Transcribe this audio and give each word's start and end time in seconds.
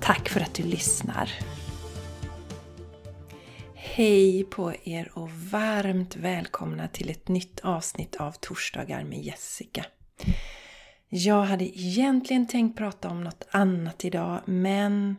Tack 0.00 0.28
för 0.28 0.40
att 0.40 0.54
du 0.54 0.62
lyssnar! 0.62 1.30
Hej 3.74 4.44
på 4.44 4.74
er 4.84 5.10
och 5.14 5.30
varmt 5.30 6.16
välkomna 6.16 6.88
till 6.88 7.10
ett 7.10 7.28
nytt 7.28 7.60
avsnitt 7.60 8.16
av 8.16 8.32
Torsdagar 8.32 9.04
med 9.04 9.18
Jessica. 9.18 9.84
Jag 11.08 11.42
hade 11.42 11.64
egentligen 11.64 12.46
tänkt 12.46 12.78
prata 12.78 13.08
om 13.08 13.24
något 13.24 13.46
annat 13.50 14.04
idag 14.04 14.40
men 14.44 15.16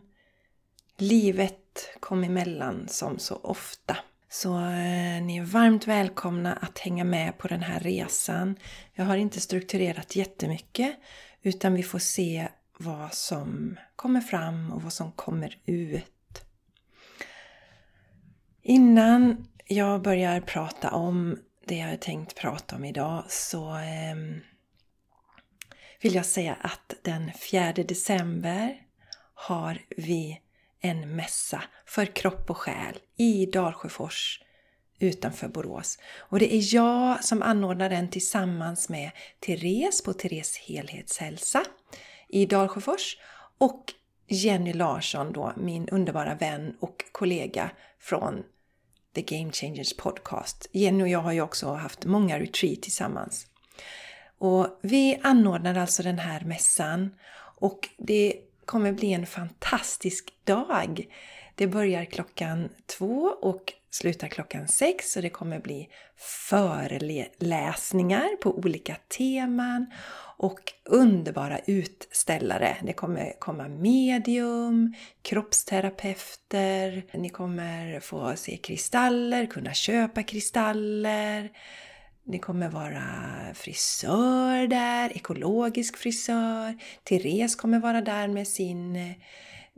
livet 0.98 1.98
kom 2.00 2.24
emellan 2.24 2.88
som 2.88 3.20
så 3.20 3.36
ofta. 3.36 3.98
Så 4.30 4.56
eh, 4.58 5.22
ni 5.22 5.38
är 5.38 5.46
varmt 5.46 5.88
välkomna 5.88 6.54
att 6.54 6.80
hänga 6.80 7.04
med 7.04 7.38
på 7.38 7.48
den 7.48 7.62
här 7.62 7.80
resan. 7.80 8.56
Jag 8.94 9.06
har 9.06 9.18
inte 9.18 9.42
strukturerat 9.42 10.16
jättemycket 10.16 10.96
utan 11.42 11.74
vi 11.74 11.84
får 11.84 12.00
se 12.00 12.48
vad 12.82 13.14
som 13.14 13.80
kommer 13.96 14.22
fram 14.22 14.72
och 14.72 14.84
vad 14.84 14.94
som 14.94 15.12
kommer 15.12 15.58
ut. 15.66 16.44
Innan 18.62 19.48
jag 19.66 20.02
börjar 20.02 20.42
prata 20.42 20.92
om 20.92 21.40
det 21.66 21.78
jag 21.78 21.88
har 21.88 21.98
tänkt 21.98 22.36
prata 22.36 22.76
om 22.76 22.86
idag 22.86 23.24
så 23.28 23.70
ehm, 23.70 24.42
vill 26.02 26.16
jag 26.16 26.26
säga 26.26 26.58
att 26.62 26.94
den 27.02 27.32
4 27.52 27.74
december 27.74 28.78
har 29.34 29.82
vi 29.98 30.42
en 30.80 31.16
mässa 31.16 31.64
för 31.86 32.06
kropp 32.06 32.50
och 32.50 32.58
själ 32.58 33.00
i 33.18 33.46
Dalsjöfors 33.46 34.42
utanför 35.00 35.48
Borås. 35.48 36.00
Och 36.18 36.40
det 36.40 36.56
är 36.56 36.76
jag 36.76 37.24
som 37.24 37.42
anordnar 37.42 37.90
den 37.90 38.10
tillsammans 38.10 38.90
med 38.90 39.12
Therese 39.40 40.04
på 40.04 40.14
Therese 40.14 40.58
Helhetshälsa 40.58 41.64
i 42.32 42.46
Dalsjöfors 42.46 43.18
och 43.58 43.94
Jenny 44.28 44.74
Larsson 44.74 45.34
då, 45.34 45.54
min 45.58 45.90
underbara 45.90 46.36
vän 46.36 46.76
och 46.80 47.04
kollega 47.12 47.72
från 48.00 48.44
The 49.16 49.22
Game 49.22 49.52
Changers 49.52 49.98
Podcast. 49.98 50.68
Jenny 50.72 51.04
och 51.04 51.08
jag 51.08 51.20
har 51.20 51.32
ju 51.32 51.42
också 51.42 51.74
haft 51.74 52.06
många 52.06 52.40
retreat 52.40 52.82
tillsammans. 52.82 53.48
Och 54.38 54.80
vi 54.82 55.20
anordnar 55.24 55.76
alltså 55.76 56.04
den 56.04 56.20
här 56.20 56.42
mässan 56.42 57.16
och 57.60 57.90
det 57.98 58.36
kommer 58.66 58.92
bli 58.92 59.14
en 59.14 59.26
fantastisk 59.26 60.34
dag. 60.44 61.08
Det 61.56 61.68
börjar 61.68 62.06
klockan 62.06 62.70
två 62.98 63.36
och 63.42 63.74
slutar 63.90 64.28
klockan 64.28 64.68
sex 64.68 65.16
och 65.16 65.22
det 65.22 65.30
kommer 65.30 65.60
bli 65.60 65.90
föreläsningar 66.50 68.36
på 68.42 68.58
olika 68.58 68.96
teman 69.18 69.86
och 70.42 70.74
underbara 70.86 71.60
utställare. 71.66 72.78
Det 72.84 72.94
kommer 72.94 73.40
komma 73.40 73.68
medium, 73.68 74.94
kroppsterapeuter, 75.22 77.04
ni 77.14 77.30
kommer 77.30 78.00
få 78.00 78.34
se 78.36 78.58
kristaller, 78.58 79.46
kunna 79.46 79.74
köpa 79.74 80.24
kristaller. 80.24 81.50
Det 82.24 82.40
kommer 82.40 82.70
vara 82.70 83.04
frisör 83.54 84.68
där, 84.68 85.18
ekologisk 85.18 85.98
frisör. 85.98 86.78
Therese 87.04 87.56
kommer 87.56 87.80
vara 87.80 88.02
där 88.02 88.28
med 88.28 88.48
sin 88.48 89.14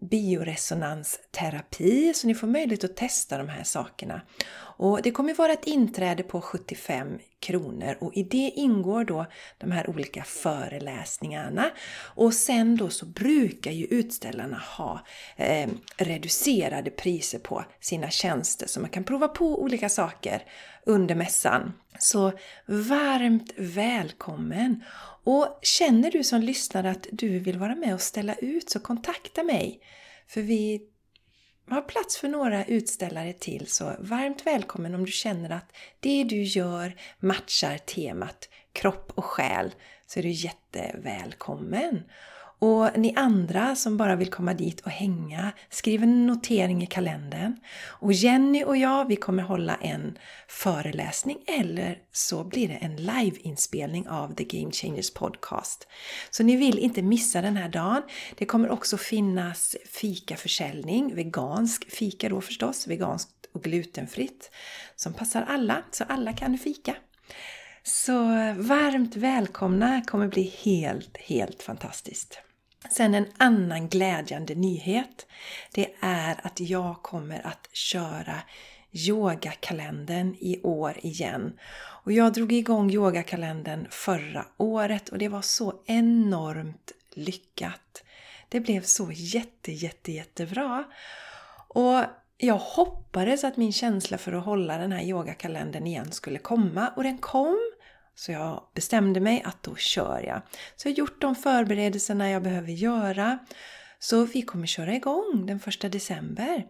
bioresonansterapi 0.09 2.13
så 2.13 2.27
ni 2.27 2.35
får 2.35 2.47
möjlighet 2.47 2.83
att 2.83 2.95
testa 2.95 3.37
de 3.37 3.49
här 3.49 3.63
sakerna. 3.63 4.21
Och 4.75 5.01
Det 5.01 5.11
kommer 5.11 5.33
vara 5.33 5.53
ett 5.53 5.67
inträde 5.67 6.23
på 6.23 6.41
75 6.41 7.19
kronor 7.39 7.97
och 7.99 8.13
i 8.13 8.23
det 8.23 8.51
ingår 8.55 9.05
då 9.05 9.25
de 9.57 9.71
här 9.71 9.89
olika 9.89 10.23
föreläsningarna. 10.23 11.71
Och 12.15 12.33
sen 12.33 12.75
då 12.75 12.89
så 12.89 13.05
brukar 13.05 13.71
ju 13.71 13.85
utställarna 13.85 14.61
ha 14.77 15.05
eh, 15.35 15.69
reducerade 15.97 16.91
priser 16.91 17.39
på 17.39 17.65
sina 17.79 18.09
tjänster 18.09 18.67
så 18.67 18.79
man 18.79 18.89
kan 18.89 19.03
prova 19.03 19.27
på 19.27 19.61
olika 19.61 19.89
saker 19.89 20.43
under 20.85 21.15
mässan. 21.15 21.73
Så 21.99 22.31
varmt 22.65 23.53
välkommen! 23.57 24.83
Och 25.25 25.59
känner 25.61 26.11
du 26.11 26.23
som 26.23 26.41
lyssnar 26.41 26.83
att 26.83 27.07
du 27.11 27.39
vill 27.39 27.57
vara 27.57 27.75
med 27.75 27.93
och 27.93 28.01
ställa 28.01 28.35
ut 28.35 28.69
så 28.69 28.79
kontakta 28.79 29.43
mig. 29.43 29.79
För 30.27 30.41
vi 30.41 30.81
har 31.69 31.81
plats 31.81 32.17
för 32.17 32.27
några 32.27 32.65
utställare 32.65 33.33
till 33.33 33.67
så 33.67 33.95
varmt 33.99 34.45
välkommen 34.45 34.95
om 34.95 35.05
du 35.05 35.11
känner 35.11 35.49
att 35.49 35.75
det 35.99 36.23
du 36.23 36.43
gör 36.43 36.95
matchar 37.19 37.77
temat 37.77 38.49
kropp 38.73 39.11
och 39.15 39.25
själ 39.25 39.71
så 40.07 40.19
är 40.19 40.23
du 40.23 40.29
jättevälkommen. 40.29 42.03
Och 42.65 42.99
ni 42.99 43.13
andra 43.15 43.75
som 43.75 43.97
bara 43.97 44.15
vill 44.15 44.29
komma 44.29 44.53
dit 44.53 44.79
och 44.79 44.91
hänga, 44.91 45.51
skriv 45.69 46.03
en 46.03 46.27
notering 46.27 46.83
i 46.83 46.85
kalendern. 46.85 47.57
Och 47.85 48.13
Jenny 48.13 48.63
och 48.63 48.77
jag, 48.77 49.07
vi 49.07 49.15
kommer 49.15 49.43
hålla 49.43 49.75
en 49.75 50.17
föreläsning 50.47 51.37
eller 51.47 51.97
så 52.11 52.43
blir 52.43 52.67
det 52.67 52.73
en 52.73 52.95
liveinspelning 52.95 54.07
av 54.09 54.35
The 54.35 54.43
Game 54.43 54.71
Changers 54.71 55.13
Podcast. 55.13 55.87
Så 56.29 56.43
ni 56.43 56.55
vill 56.55 56.79
inte 56.79 57.01
missa 57.01 57.41
den 57.41 57.57
här 57.57 57.69
dagen. 57.69 58.01
Det 58.37 58.45
kommer 58.45 58.69
också 58.69 58.97
finnas 58.97 59.75
fikaförsäljning, 59.91 61.15
vegansk 61.15 61.91
fika 61.91 62.29
då 62.29 62.41
förstås, 62.41 62.87
veganskt 62.87 63.31
och 63.53 63.63
glutenfritt, 63.63 64.51
som 64.95 65.13
passar 65.13 65.41
alla, 65.41 65.83
så 65.91 66.03
alla 66.03 66.33
kan 66.33 66.57
fika. 66.57 66.95
Så 67.83 68.13
varmt 68.57 69.15
välkomna, 69.15 70.01
kommer 70.01 70.27
bli 70.27 70.53
helt, 70.63 71.17
helt 71.17 71.63
fantastiskt. 71.63 72.39
Sen 72.89 73.15
en 73.15 73.27
annan 73.37 73.89
glädjande 73.89 74.55
nyhet. 74.55 75.25
Det 75.71 75.93
är 75.99 76.35
att 76.43 76.59
jag 76.59 77.01
kommer 77.01 77.47
att 77.47 77.69
köra 77.73 78.35
yogakalendern 78.91 80.35
i 80.39 80.61
år 80.63 80.97
igen. 81.01 81.59
Och 82.03 82.11
jag 82.11 82.33
drog 82.33 82.51
igång 82.51 82.91
yogakalendern 82.91 83.87
förra 83.89 84.45
året 84.57 85.09
och 85.09 85.17
det 85.17 85.27
var 85.27 85.41
så 85.41 85.73
enormt 85.85 86.91
lyckat. 87.13 88.03
Det 88.49 88.59
blev 88.59 88.81
så 88.81 89.11
jätte, 89.11 89.71
jätte, 89.71 90.11
jättebra. 90.11 90.83
Och 91.67 92.03
jag 92.37 92.57
hoppades 92.57 93.43
att 93.43 93.57
min 93.57 93.73
känsla 93.73 94.17
för 94.17 94.33
att 94.33 94.45
hålla 94.45 94.77
den 94.77 94.91
här 94.91 95.03
yogakalendern 95.03 95.87
igen 95.87 96.11
skulle 96.11 96.39
komma 96.39 96.91
och 96.95 97.03
den 97.03 97.17
kom 97.17 97.57
så 98.15 98.31
jag 98.31 98.63
bestämde 98.73 99.19
mig 99.19 99.41
att 99.45 99.63
då 99.63 99.75
kör 99.75 100.23
jag. 100.27 100.41
Så 100.75 100.87
jag 100.87 100.93
har 100.93 100.97
gjort 100.97 101.21
de 101.21 101.35
förberedelserna 101.35 102.29
jag 102.29 102.43
behöver 102.43 102.71
göra. 102.71 103.39
Så 103.99 104.25
vi 104.25 104.41
kommer 104.41 104.67
köra 104.67 104.95
igång 104.95 105.45
den 105.45 105.59
första 105.59 105.89
december. 105.89 106.65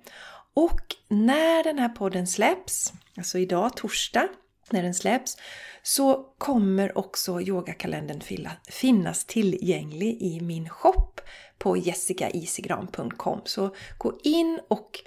Och 0.54 0.96
när 1.08 1.64
den 1.64 1.80
här 1.80 1.90
podden 1.90 2.28
släpps, 2.28 2.94
alltså 3.18 3.38
idag 3.38 3.78
torsdag, 3.78 4.28
när 4.70 4.84
den 4.84 4.94
släpps, 4.94 5.38
så 5.84 6.34
kommer 6.38 6.98
också 6.98 7.42
yogakalendern 7.42 8.22
finnas 8.70 9.26
tillgänglig 9.26 10.22
i 10.22 10.42
min 10.42 10.70
shop 10.70 11.12
på 11.58 11.78
jessicaisigran.com. 11.78 13.42
Så 13.46 13.76
gå 13.98 14.20
in 14.24 14.60
och 14.68 15.00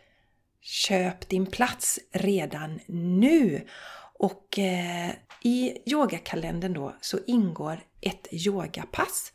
köp 0.61 1.29
din 1.29 1.47
plats 1.47 1.99
redan 2.13 2.81
nu! 2.87 3.67
Och 4.19 4.59
eh, 4.59 5.11
i 5.43 5.79
yogakalendern 5.87 6.73
då 6.73 6.97
så 7.01 7.19
ingår 7.27 7.81
ett 8.01 8.29
yogapass 8.33 9.33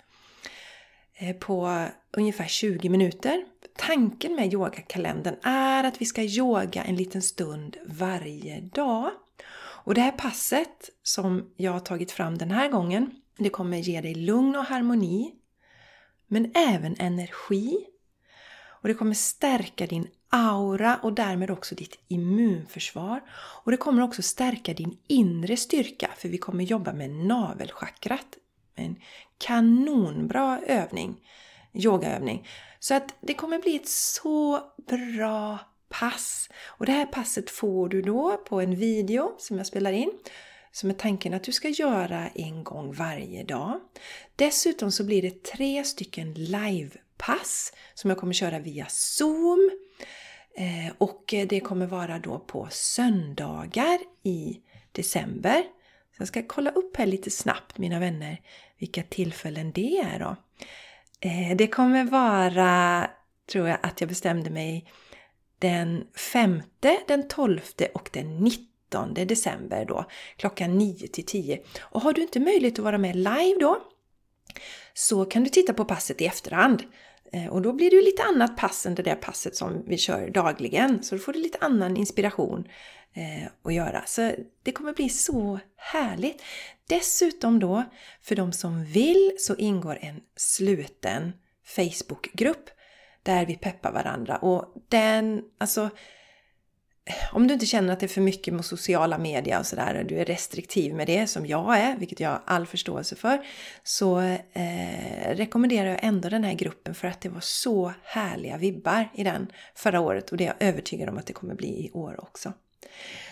eh, 1.13 1.36
på 1.36 1.88
ungefär 2.12 2.48
20 2.48 2.89
minuter. 2.89 3.45
Tanken 3.78 4.36
med 4.36 4.54
yogakalendern 4.54 5.36
är 5.44 5.83
att 5.83 6.01
vi 6.01 6.06
ska 6.06 6.24
yoga 6.24 6.83
en 6.83 6.95
liten 6.95 7.22
stund 7.22 7.78
varje 7.86 8.62
dag. 8.62 9.12
Och 9.83 9.94
det 9.94 10.01
här 10.01 10.12
passet 10.12 10.89
som 11.04 11.54
jag 11.57 11.72
har 11.72 11.80
tagit 11.80 12.12
fram 12.12 12.38
den 12.38 12.51
här 12.51 12.69
gången, 12.69 13.12
det 13.38 13.50
kommer 13.50 13.78
ge 13.78 14.01
dig 14.01 14.16
lugn 14.16 14.56
och 14.56 14.66
harmoni, 14.66 15.36
men 16.28 16.51
även 16.56 16.95
energi. 17.00 17.78
Och 18.81 18.88
det 18.88 18.94
kommer 18.94 19.13
stärka 19.13 19.88
din 19.88 20.07
aura 20.31 21.00
och 21.04 21.13
därmed 21.13 21.51
också 21.51 21.75
ditt 21.75 22.00
immunförsvar. 22.07 23.22
Och 23.63 23.72
det 23.72 23.78
kommer 23.78 24.01
också 24.01 24.22
stärka 24.22 24.74
din 24.74 24.98
inre 25.07 25.57
styrka 25.57 26.10
för 26.18 26.30
vi 26.30 26.38
kommer 26.38 26.63
jobba 26.63 26.94
med 26.94 27.10
navelchakrat. 27.10 28.38
En 28.75 28.95
kanonbra 29.38 30.60
övning 30.68 31.16
yogaövning. 31.74 32.48
Så 32.80 32.94
att 32.94 33.16
det 33.22 33.33
kommer 33.33 33.60
bli 33.60 33.75
ett 33.75 33.88
så 33.88 34.60
bra 34.88 35.60
pass. 35.89 36.50
Och 36.66 36.86
det 36.86 36.92
här 36.92 37.06
passet 37.06 37.50
får 37.50 37.89
du 37.89 38.01
då 38.01 38.38
på 38.38 38.62
en 38.62 38.75
video 38.75 39.36
som 39.38 39.57
jag 39.57 39.68
spelar 39.68 39.92
in. 39.92 40.12
Som 40.72 40.89
är 40.89 40.94
tanken 40.94 41.33
att 41.33 41.44
du 41.44 41.51
ska 41.51 41.69
göra 41.69 42.28
en 42.28 42.63
gång 42.63 42.94
varje 42.94 43.44
dag. 43.44 43.80
Dessutom 44.36 44.92
så 44.92 45.04
blir 45.04 45.22
det 45.22 45.44
tre 45.44 45.83
stycken 45.83 46.33
live 46.33 46.92
pass 47.21 47.73
som 47.94 48.09
jag 48.09 48.19
kommer 48.19 48.33
köra 48.33 48.59
via 48.59 48.85
Zoom. 48.89 49.71
Eh, 50.57 50.94
och 50.97 51.33
det 51.50 51.59
kommer 51.59 51.85
vara 51.85 52.19
då 52.19 52.39
på 52.39 52.68
söndagar 52.71 54.00
i 54.23 54.59
december. 54.91 55.63
Så 56.15 56.21
jag 56.21 56.27
ska 56.27 56.44
kolla 56.47 56.71
upp 56.71 56.97
här 56.97 57.06
lite 57.06 57.29
snabbt 57.29 57.77
mina 57.77 58.00
vänner 58.00 58.41
vilka 58.77 59.03
tillfällen 59.03 59.71
det 59.71 59.97
är 59.97 60.19
då. 60.19 60.35
Eh, 61.19 61.56
det 61.57 61.68
kommer 61.68 62.03
vara, 62.03 63.07
tror 63.51 63.68
jag 63.68 63.77
att 63.83 64.01
jag 64.01 64.09
bestämde 64.09 64.50
mig, 64.50 64.91
den 65.59 66.07
5, 66.33 66.62
den 67.07 67.27
12 67.27 67.62
och 67.94 68.09
den 68.13 68.38
19 68.38 69.13
december 69.13 69.85
då, 69.85 70.06
klockan 70.35 70.77
9 70.77 71.07
till 71.07 71.25
10. 71.25 71.62
Och 71.81 72.01
har 72.01 72.13
du 72.13 72.21
inte 72.21 72.39
möjlighet 72.39 72.79
att 72.79 72.85
vara 72.85 72.97
med 72.97 73.15
live 73.15 73.57
då, 73.59 73.81
så 74.94 75.25
kan 75.25 75.44
du 75.44 75.50
titta 75.50 75.73
på 75.73 75.85
passet 75.85 76.21
i 76.21 76.25
efterhand. 76.25 76.83
Eh, 77.33 77.48
och 77.48 77.62
då 77.62 77.74
blir 77.74 77.89
det 77.89 77.95
ju 77.95 78.01
lite 78.01 78.24
annat 78.24 78.57
pass 78.57 78.86
än 78.86 78.95
det 78.95 79.04
där 79.04 79.16
passet 79.16 79.56
som 79.56 79.83
vi 79.88 79.98
kör 79.98 80.30
dagligen. 80.30 81.04
Så 81.04 81.16
då 81.16 81.22
får 81.22 81.33
du 81.33 81.39
lite 81.39 81.57
annan 81.62 81.98
inspiration 81.98 82.68
eh, 83.13 83.50
att 83.63 83.74
göra. 83.74 84.04
Så 84.06 84.31
det 84.63 84.72
kommer 84.72 84.94
bli 84.94 85.10
så 85.10 85.60
härligt! 85.75 86.42
Dessutom 86.88 87.60
då, 87.60 87.83
för 88.22 88.36
de 88.36 88.54
som 88.54 88.86
vill, 88.86 89.36
så 89.39 89.56
ingår 89.56 89.98
en 90.01 90.22
sluten 90.36 91.33
Facebookgrupp 91.66 92.69
där 93.24 93.45
vi 93.45 93.56
peppar 93.56 93.92
varandra. 93.92 94.38
Och 94.38 94.74
den, 94.89 95.42
alltså 95.57 95.89
om 97.31 97.48
du 97.48 97.54
inte 97.54 97.66
känner 97.66 97.94
att 97.94 98.00
det 98.00 98.06
är 98.06 98.08
för 98.08 98.22
mycket 98.22 98.54
med 98.54 98.66
sociala 98.66 99.18
medier 99.18 99.60
och 99.60 99.66
sådär, 99.66 100.06
du 100.10 100.19
är 100.19 100.25
restriktiv 100.25 100.96
med 100.96 101.08
det 101.08 101.28
som 101.28 101.46
jag 101.46 101.78
är, 101.78 101.96
vilket 101.98 102.19
jag 102.19 102.30
har 102.30 102.42
all 102.46 102.66
förståelse 102.66 103.16
för, 103.16 103.46
så 103.84 104.19
eh, 104.54 105.36
rekommenderar 105.36 105.90
jag 105.90 106.00
ändå 106.04 106.30
den 106.30 106.44
här 106.44 106.54
gruppen 106.54 106.96
för 106.96 107.08
att 107.08 107.22
det 107.22 107.30
var 107.30 107.42
så 107.42 107.94
härliga 108.04 108.58
vibbar 108.58 109.10
i 109.16 109.24
den 109.24 109.52
förra 109.75 110.00
året 110.00 110.31
och 110.31 110.38
det 110.38 110.44
är 110.44 110.48
jag 110.60 110.68
övertygad 110.68 111.10
om 111.10 111.18
att 111.18 111.25
det 111.25 111.34
kommer 111.34 111.56
bli 111.56 111.86
i 111.86 111.92
år 111.94 112.24
också. 112.24 112.54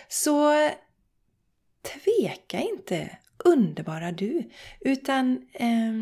Så 0.07 0.69
tveka 1.81 2.59
inte, 2.59 3.17
underbara 3.37 4.11
du, 4.11 4.49
utan 4.79 5.47
eh, 5.53 5.93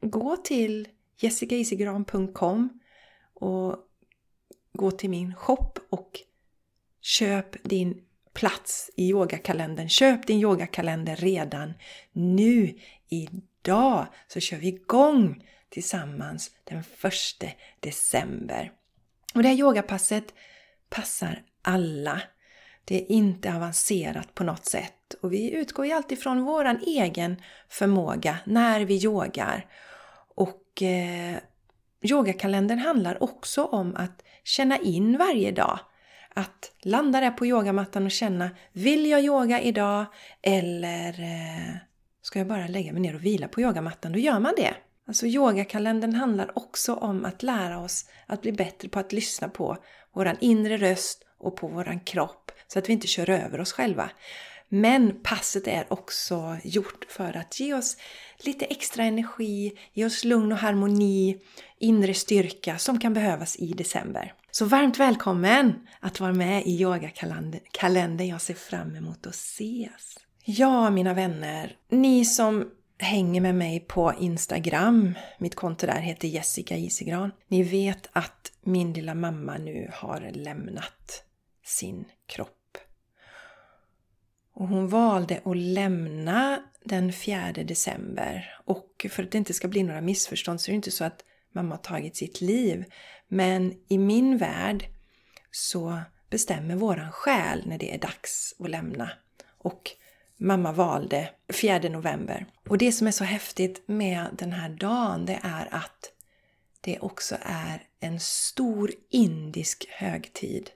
gå 0.00 0.36
till 0.36 0.88
jessicaisigran.com 1.20 2.80
och 3.34 3.85
gå 4.76 4.90
till 4.90 5.10
min 5.10 5.34
shop 5.34 5.72
och 5.90 6.20
köp 7.00 7.62
din 7.62 8.02
plats 8.34 8.90
i 8.96 9.08
yogakalendern. 9.08 9.88
Köp 9.88 10.26
din 10.26 10.40
yogakalender 10.40 11.16
redan 11.16 11.74
nu, 12.12 12.78
idag, 13.08 14.06
så 14.28 14.40
kör 14.40 14.56
vi 14.56 14.68
igång 14.68 15.44
tillsammans 15.68 16.50
den 16.64 16.78
1 16.78 16.84
december. 17.80 18.72
Och 19.34 19.42
det 19.42 19.48
här 19.48 19.56
yogapasset 19.56 20.34
passar 20.88 21.42
alla. 21.62 22.22
Det 22.84 23.02
är 23.02 23.12
inte 23.12 23.54
avancerat 23.54 24.34
på 24.34 24.44
något 24.44 24.66
sätt 24.66 25.14
och 25.20 25.32
vi 25.32 25.50
utgår 25.50 25.86
ju 25.86 25.92
alltid 25.92 26.22
från 26.22 26.44
våran 26.44 26.80
egen 26.86 27.36
förmåga 27.68 28.38
när 28.44 28.80
vi 28.80 29.04
yogar. 29.04 29.66
Och 30.34 30.82
eh, 30.82 31.36
yogakalendern 32.02 32.78
handlar 32.78 33.22
också 33.22 33.64
om 33.64 33.96
att 33.96 34.22
känna 34.46 34.78
in 34.78 35.18
varje 35.18 35.50
dag. 35.50 35.78
Att 36.34 36.72
landa 36.82 37.20
där 37.20 37.30
på 37.30 37.46
yogamattan 37.46 38.04
och 38.04 38.10
känna, 38.10 38.50
vill 38.72 39.06
jag 39.06 39.24
yoga 39.24 39.60
idag? 39.60 40.06
Eller 40.42 41.08
eh, 41.08 41.76
ska 42.22 42.38
jag 42.38 42.48
bara 42.48 42.66
lägga 42.66 42.92
mig 42.92 43.02
ner 43.02 43.14
och 43.14 43.24
vila 43.24 43.48
på 43.48 43.60
yogamattan? 43.60 44.12
Då 44.12 44.18
gör 44.18 44.40
man 44.40 44.54
det. 44.56 44.74
Alltså 45.08 45.26
yogakalendern 45.26 46.14
handlar 46.14 46.58
också 46.58 46.94
om 46.94 47.24
att 47.24 47.42
lära 47.42 47.78
oss 47.78 48.08
att 48.26 48.42
bli 48.42 48.52
bättre 48.52 48.88
på 48.88 48.98
att 48.98 49.12
lyssna 49.12 49.48
på 49.48 49.76
våran 50.14 50.36
inre 50.40 50.76
röst 50.76 51.26
och 51.38 51.56
på 51.56 51.68
våran 51.68 52.00
kropp 52.00 52.52
så 52.66 52.78
att 52.78 52.88
vi 52.88 52.92
inte 52.92 53.06
kör 53.06 53.30
över 53.30 53.60
oss 53.60 53.72
själva. 53.72 54.10
Men 54.68 55.20
passet 55.22 55.66
är 55.66 55.92
också 55.92 56.56
gjort 56.64 57.06
för 57.08 57.36
att 57.36 57.60
ge 57.60 57.74
oss 57.74 57.96
lite 58.38 58.64
extra 58.64 59.04
energi, 59.04 59.72
ge 59.92 60.04
oss 60.04 60.24
lugn 60.24 60.52
och 60.52 60.58
harmoni, 60.58 61.36
inre 61.78 62.14
styrka 62.14 62.78
som 62.78 63.00
kan 63.00 63.14
behövas 63.14 63.56
i 63.56 63.72
december. 63.72 64.34
Så 64.50 64.64
varmt 64.64 64.98
välkommen 64.98 65.86
att 66.00 66.20
vara 66.20 66.32
med 66.32 66.66
i 66.66 66.80
yogakalendern. 66.80 68.28
Jag 68.28 68.40
ser 68.40 68.54
fram 68.54 68.96
emot 68.96 69.26
att 69.26 69.34
ses. 69.34 70.18
Ja, 70.44 70.90
mina 70.90 71.14
vänner, 71.14 71.76
ni 71.90 72.24
som 72.24 72.70
hänger 72.98 73.40
med 73.40 73.54
mig 73.54 73.80
på 73.80 74.12
Instagram, 74.20 75.14
mitt 75.38 75.54
konto 75.54 75.86
där 75.86 76.00
heter 76.00 76.28
Jessica 76.28 76.76
Isigran. 76.76 77.30
Ni 77.48 77.62
vet 77.62 78.08
att 78.12 78.52
min 78.62 78.92
lilla 78.92 79.14
mamma 79.14 79.58
nu 79.58 79.90
har 79.94 80.30
lämnat 80.34 81.24
sin 81.64 82.04
kropp. 82.26 82.52
Och 84.56 84.68
hon 84.68 84.88
valde 84.88 85.40
att 85.44 85.56
lämna 85.56 86.62
den 86.84 87.12
4 87.12 87.52
december. 87.52 88.58
Och 88.64 89.06
för 89.10 89.22
att 89.22 89.30
det 89.30 89.38
inte 89.38 89.54
ska 89.54 89.68
bli 89.68 89.82
några 89.82 90.00
missförstånd 90.00 90.60
så 90.60 90.70
är 90.70 90.72
det 90.72 90.76
inte 90.76 90.90
så 90.90 91.04
att 91.04 91.24
mamma 91.52 91.74
har 91.74 91.82
tagit 91.82 92.16
sitt 92.16 92.40
liv. 92.40 92.84
Men 93.28 93.74
i 93.88 93.98
min 93.98 94.38
värld 94.38 94.86
så 95.50 95.98
bestämmer 96.30 96.76
våran 96.76 97.12
själ 97.12 97.62
när 97.66 97.78
det 97.78 97.94
är 97.94 97.98
dags 97.98 98.54
att 98.58 98.70
lämna. 98.70 99.10
Och 99.58 99.90
mamma 100.36 100.72
valde 100.72 101.30
4 101.48 101.78
november. 101.78 102.46
Och 102.68 102.78
det 102.78 102.92
som 102.92 103.06
är 103.06 103.10
så 103.10 103.24
häftigt 103.24 103.88
med 103.88 104.26
den 104.32 104.52
här 104.52 104.68
dagen 104.68 105.26
det 105.26 105.40
är 105.42 105.68
att 105.74 106.12
det 106.80 106.98
också 106.98 107.36
är 107.42 107.82
en 108.00 108.20
stor 108.20 108.92
indisk 109.10 109.86
högtid 109.90 110.70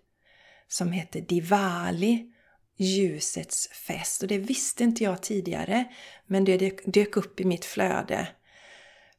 som 0.68 0.92
heter 0.92 1.20
Diwali 1.20 2.32
ljusets 2.80 3.68
fest. 3.68 4.22
Och 4.22 4.28
det 4.28 4.38
visste 4.38 4.84
inte 4.84 5.04
jag 5.04 5.22
tidigare, 5.22 5.84
men 6.26 6.44
det 6.44 6.86
dök 6.86 7.16
upp 7.16 7.40
i 7.40 7.44
mitt 7.44 7.64
flöde. 7.64 8.28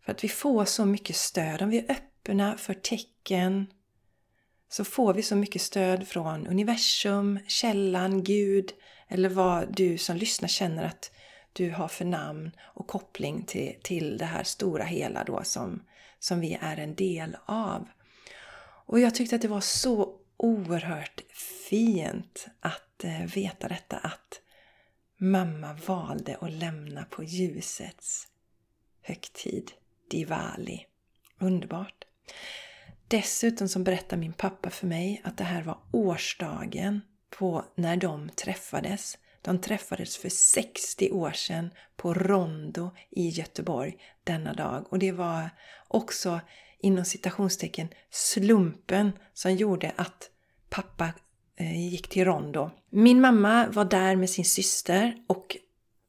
För 0.05 0.11
att 0.11 0.23
vi 0.23 0.27
får 0.27 0.65
så 0.65 0.85
mycket 0.85 1.15
stöd. 1.15 1.61
Om 1.61 1.69
vi 1.69 1.79
är 1.79 1.91
öppna 1.91 2.57
för 2.57 2.73
tecken 2.73 3.67
så 4.69 4.83
får 4.83 5.13
vi 5.13 5.21
så 5.21 5.35
mycket 5.35 5.61
stöd 5.61 6.07
från 6.07 6.47
universum, 6.47 7.39
källan, 7.47 8.23
Gud 8.23 8.73
eller 9.07 9.29
vad 9.29 9.75
du 9.75 9.97
som 9.97 10.17
lyssnar 10.17 10.47
känner 10.47 10.83
att 10.83 11.11
du 11.53 11.71
har 11.71 11.87
för 11.87 12.05
namn 12.05 12.51
och 12.61 12.87
koppling 12.87 13.43
till, 13.43 13.75
till 13.83 14.17
det 14.17 14.25
här 14.25 14.43
stora 14.43 14.83
hela 14.83 15.23
då 15.23 15.43
som, 15.43 15.83
som 16.19 16.39
vi 16.39 16.57
är 16.61 16.77
en 16.77 16.95
del 16.95 17.37
av. 17.45 17.87
Och 18.85 18.99
jag 18.99 19.15
tyckte 19.15 19.35
att 19.35 19.41
det 19.41 19.47
var 19.47 19.61
så 19.61 20.15
oerhört 20.37 21.21
fint 21.69 22.47
att 22.59 22.90
Eh, 23.03 23.25
veta 23.25 23.67
detta 23.67 23.97
att 23.97 24.41
mamma 25.17 25.73
valde 25.73 26.37
att 26.41 26.51
lämna 26.51 27.05
på 27.05 27.23
ljusets 27.23 28.27
högtid, 29.01 29.71
Diwali. 30.09 30.85
Underbart! 31.39 32.05
Dessutom 33.07 33.67
så 33.67 33.79
berättar 33.79 34.17
min 34.17 34.33
pappa 34.33 34.69
för 34.69 34.87
mig 34.87 35.21
att 35.23 35.37
det 35.37 35.43
här 35.43 35.61
var 35.61 35.77
årsdagen 35.91 37.01
på 37.29 37.65
när 37.75 37.97
de 37.97 38.29
träffades. 38.29 39.17
De 39.41 39.61
träffades 39.61 40.17
för 40.17 40.29
60 40.29 41.11
år 41.11 41.31
sedan 41.31 41.69
på 41.95 42.13
Rondo 42.13 42.91
i 43.09 43.29
Göteborg 43.29 43.97
denna 44.23 44.53
dag. 44.53 44.85
Och 44.89 44.99
det 44.99 45.11
var 45.11 45.49
också 45.87 46.39
inom 46.79 47.05
citationstecken 47.05 47.87
slumpen 48.09 49.11
som 49.33 49.55
gjorde 49.55 49.93
att 49.95 50.29
pappa 50.69 51.13
Eh, 51.61 51.89
gick 51.89 52.07
till 52.07 52.25
Rondo. 52.25 52.71
Min 52.89 53.21
mamma 53.21 53.67
var 53.67 53.85
där 53.85 54.15
med 54.15 54.29
sin 54.29 54.45
syster 54.45 55.15
och 55.27 55.57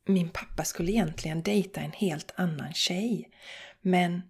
min 0.06 0.28
pappa 0.28 0.64
skulle 0.64 0.92
egentligen 0.92 1.42
dejta 1.42 1.80
en 1.80 1.92
helt 1.92 2.32
annan 2.36 2.72
tjej. 2.72 3.30
Men 3.80 4.22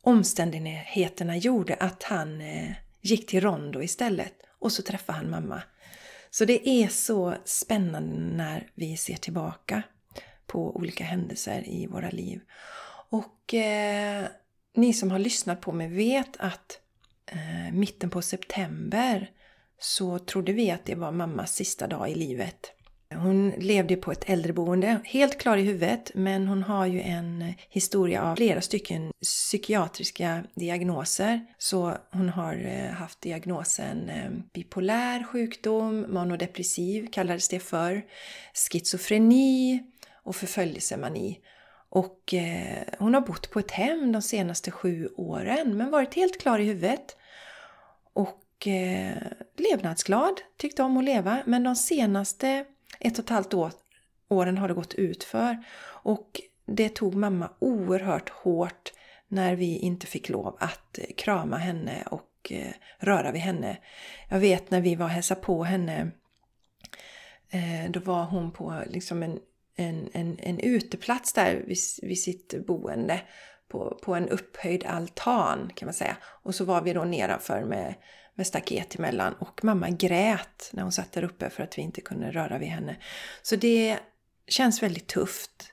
omständigheterna 0.00 1.36
gjorde 1.36 1.74
att 1.74 2.02
han 2.02 2.40
eh, 2.40 2.72
gick 3.00 3.26
till 3.26 3.40
Rondo 3.40 3.82
istället 3.82 4.32
och 4.58 4.72
så 4.72 4.82
träffade 4.82 5.18
han 5.18 5.30
mamma. 5.30 5.62
Så 6.30 6.44
det 6.44 6.68
är 6.68 6.88
så 6.88 7.34
spännande 7.44 8.36
när 8.36 8.70
vi 8.74 8.96
ser 8.96 9.16
tillbaka 9.16 9.82
på 10.46 10.76
olika 10.76 11.04
händelser 11.04 11.68
i 11.68 11.86
våra 11.86 12.10
liv. 12.10 12.40
Och 13.10 13.54
eh, 13.54 14.26
ni 14.74 14.92
som 14.92 15.10
har 15.10 15.18
lyssnat 15.18 15.60
på 15.60 15.72
mig 15.72 15.88
vet 15.88 16.36
att 16.36 16.80
eh, 17.26 17.72
mitten 17.72 18.10
på 18.10 18.22
september 18.22 19.30
så 19.78 20.18
trodde 20.18 20.52
vi 20.52 20.70
att 20.70 20.84
det 20.84 20.94
var 20.94 21.12
mammas 21.12 21.54
sista 21.54 21.86
dag 21.86 22.10
i 22.10 22.14
livet. 22.14 22.72
Hon 23.14 23.50
levde 23.50 23.96
på 23.96 24.12
ett 24.12 24.28
äldreboende, 24.30 25.00
helt 25.04 25.40
klar 25.40 25.56
i 25.56 25.62
huvudet, 25.62 26.10
men 26.14 26.48
hon 26.48 26.62
har 26.62 26.86
ju 26.86 27.00
en 27.00 27.54
historia 27.68 28.22
av 28.22 28.36
flera 28.36 28.60
stycken 28.60 29.10
psykiatriska 29.22 30.44
diagnoser. 30.54 31.40
Så 31.58 31.96
hon 32.12 32.28
har 32.28 32.54
eh, 32.66 32.90
haft 32.90 33.20
diagnosen 33.20 34.08
eh, 34.08 34.30
bipolär 34.54 35.24
sjukdom, 35.24 36.06
manodepressiv 36.08 37.08
kallades 37.12 37.48
det 37.48 37.60
för, 37.60 38.02
schizofreni 38.70 39.82
och 40.22 40.36
förföljelsemani. 40.36 41.38
Och 41.88 42.34
eh, 42.34 42.82
hon 42.98 43.14
har 43.14 43.20
bott 43.20 43.50
på 43.50 43.58
ett 43.58 43.70
hem 43.70 44.12
de 44.12 44.22
senaste 44.22 44.70
sju 44.70 45.08
åren 45.16 45.76
men 45.76 45.90
varit 45.90 46.14
helt 46.14 46.40
klar 46.40 46.58
i 46.58 46.64
huvudet. 46.64 47.16
Och 48.12 48.40
eh, 48.66 49.16
levnadsglad, 49.56 50.40
tyckte 50.56 50.82
om 50.82 50.96
att 50.96 51.04
leva. 51.04 51.42
Men 51.46 51.62
de 51.62 51.76
senaste 51.76 52.64
ett 53.00 53.18
och 53.18 53.24
ett 53.24 53.30
halvt 53.30 53.54
år, 53.54 53.72
åren 54.28 54.58
har 54.58 54.68
det 54.68 54.74
gått 54.74 54.94
ut 54.94 55.24
för 55.24 55.64
Och 55.86 56.40
det 56.66 56.88
tog 56.88 57.14
mamma 57.14 57.50
oerhört 57.58 58.28
hårt 58.28 58.92
när 59.28 59.56
vi 59.56 59.78
inte 59.78 60.06
fick 60.06 60.28
lov 60.28 60.56
att 60.60 60.98
eh, 60.98 61.04
krama 61.16 61.56
henne 61.56 62.02
och 62.10 62.52
eh, 62.52 62.72
röra 62.98 63.32
vid 63.32 63.42
henne. 63.42 63.76
Jag 64.28 64.38
vet 64.38 64.70
när 64.70 64.80
vi 64.80 64.94
var 64.94 65.06
och 65.06 65.10
hälsade 65.10 65.40
på 65.40 65.64
henne 65.64 66.10
eh, 67.50 67.90
då 67.90 68.00
var 68.00 68.24
hon 68.24 68.50
på 68.52 68.82
liksom 68.86 69.22
en 69.22 69.38
en, 69.76 70.08
en, 70.12 70.38
en 70.38 70.60
uteplats 70.60 71.32
där 71.32 71.64
vid, 71.66 71.78
vid 72.02 72.20
sitt 72.22 72.66
boende 72.66 73.20
på, 73.68 73.98
på 74.02 74.14
en 74.14 74.28
upphöjd 74.28 74.84
altan 74.84 75.70
kan 75.74 75.86
man 75.86 75.94
säga. 75.94 76.16
Och 76.42 76.54
så 76.54 76.64
var 76.64 76.82
vi 76.82 76.92
då 76.92 77.04
nedanför 77.04 77.64
med, 77.64 77.94
med 78.36 78.46
staket 78.46 78.94
emellan 78.94 79.34
och 79.38 79.64
mamma 79.64 79.90
grät 79.90 80.70
när 80.72 80.82
hon 80.82 80.92
satt 80.92 81.12
där 81.12 81.24
uppe 81.24 81.50
för 81.50 81.62
att 81.62 81.78
vi 81.78 81.82
inte 81.82 82.00
kunde 82.00 82.30
röra 82.30 82.58
vid 82.58 82.68
henne. 82.68 82.96
Så 83.42 83.56
det 83.56 83.98
känns 84.48 84.82
väldigt 84.82 85.06
tufft. 85.06 85.72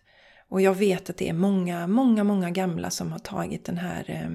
Och 0.49 0.61
jag 0.61 0.75
vet 0.75 1.09
att 1.09 1.17
det 1.17 1.29
är 1.29 1.33
många, 1.33 1.87
många, 1.87 2.23
många 2.23 2.49
gamla 2.51 2.89
som 2.89 3.11
har 3.11 3.19
tagit 3.19 3.65
den 3.65 3.77
här 3.77 4.05
eh, 4.07 4.29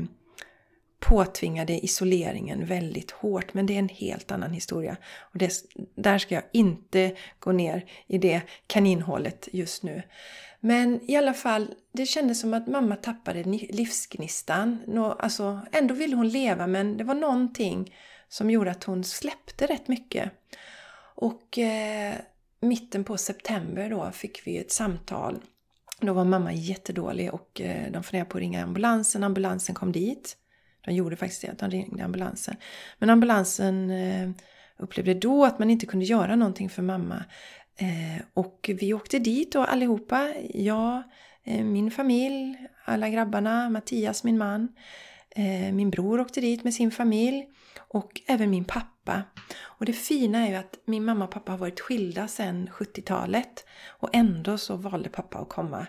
påtvingade 1.01 1.85
isoleringen 1.85 2.67
väldigt 2.67 3.11
hårt. 3.11 3.55
Men 3.55 3.67
det 3.67 3.75
är 3.75 3.79
en 3.79 3.89
helt 3.89 4.31
annan 4.31 4.53
historia. 4.53 4.97
Och 5.21 5.39
det, 5.39 5.53
där 5.97 6.19
ska 6.19 6.35
jag 6.35 6.45
inte 6.53 7.17
gå 7.39 7.53
ner 7.53 7.85
i 8.07 8.19
det 8.19 8.41
kaninhålet 8.67 9.49
just 9.53 9.83
nu. 9.83 10.03
Men 10.61 11.11
i 11.11 11.17
alla 11.17 11.35
fall, 11.35 11.75
det 11.93 12.07
kändes 12.07 12.41
som 12.41 12.55
att 12.55 12.67
mamma 12.67 12.97
tappade 12.97 13.43
livsgnistan. 13.43 14.79
Nå, 14.87 15.13
alltså, 15.13 15.61
ändå 15.73 15.95
ville 15.95 16.17
hon 16.17 16.29
leva 16.29 16.67
men 16.67 16.97
det 16.97 17.05
var 17.05 17.15
någonting 17.15 17.95
som 18.29 18.51
gjorde 18.51 18.71
att 18.71 18.85
hon 18.85 19.05
släppte 19.05 19.67
rätt 19.67 19.89
mycket. 19.89 20.31
Och 21.15 21.59
eh, 21.59 22.15
mitten 22.61 23.05
på 23.05 23.17
september 23.17 23.91
då 23.91 24.11
fick 24.11 24.47
vi 24.47 24.59
ett 24.59 24.73
samtal. 24.73 25.41
Då 26.01 26.13
var 26.13 26.25
mamma 26.25 26.53
jättedålig 26.53 27.35
och 27.35 27.61
eh, 27.61 27.93
de 27.93 28.03
funderade 28.03 28.31
på 28.31 28.39
att 28.39 28.41
ringa 28.41 28.63
ambulansen. 28.63 29.25
Ambulansen 29.25 29.75
kom 29.75 29.93
dit. 29.93 30.37
De 30.85 30.95
gjorde 30.95 31.17
faktiskt 31.17 31.43
det, 31.43 31.55
de 31.59 31.71
ringde 31.71 32.05
ambulansen. 32.05 32.57
Men 32.99 33.11
ambulansen 33.11 33.91
eh, 33.91 34.31
upplevde 34.79 35.15
då 35.15 35.45
att 35.45 35.59
man 35.59 35.71
inte 35.71 35.87
kunde 35.87 36.05
göra 36.05 36.37
någonting 36.37 36.69
för 36.69 36.83
mamma. 36.83 37.25
Eh, 37.77 38.23
och 38.35 38.71
vi 38.81 38.95
åkte 38.95 39.19
dit 39.19 39.53
då 39.53 39.65
allihopa, 39.65 40.35
jag, 40.55 41.03
eh, 41.45 41.65
min 41.65 41.91
familj, 41.91 42.57
alla 42.85 43.09
grabbarna, 43.09 43.71
Mattias, 43.71 44.25
min 44.25 44.39
man. 44.39 44.69
Eh, 45.31 45.73
min 45.73 45.91
bror 45.91 46.21
åkte 46.21 46.41
dit 46.41 46.65
med 46.65 46.75
sin 46.75 46.91
familj 46.91 47.47
och 47.89 48.21
även 48.27 48.51
min 48.51 48.65
pappa. 48.65 49.23
Och 49.61 49.87
det 49.87 49.93
fina 49.93 50.47
är 50.47 50.51
ju 50.51 50.55
att 50.55 50.79
min 50.85 51.05
mamma 51.05 51.25
och 51.25 51.31
pappa 51.31 51.53
har 51.53 51.59
varit 51.59 51.81
skilda 51.81 52.29
sedan 52.29 52.71
70-talet 52.73 53.65
och 53.87 54.09
ändå 54.13 54.59
så 54.59 54.77
valde 54.77 55.09
pappa 55.09 55.39
att 55.39 55.49
komma 55.49 55.87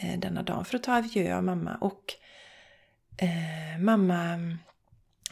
eh, 0.00 0.18
denna 0.18 0.42
dag 0.42 0.66
för 0.66 0.76
att 0.76 0.82
ta 0.82 0.92
adjö 0.92 1.36
av 1.36 1.44
mamma. 1.44 1.76
Och 1.80 2.14
eh, 3.18 3.80
mamma 3.80 4.38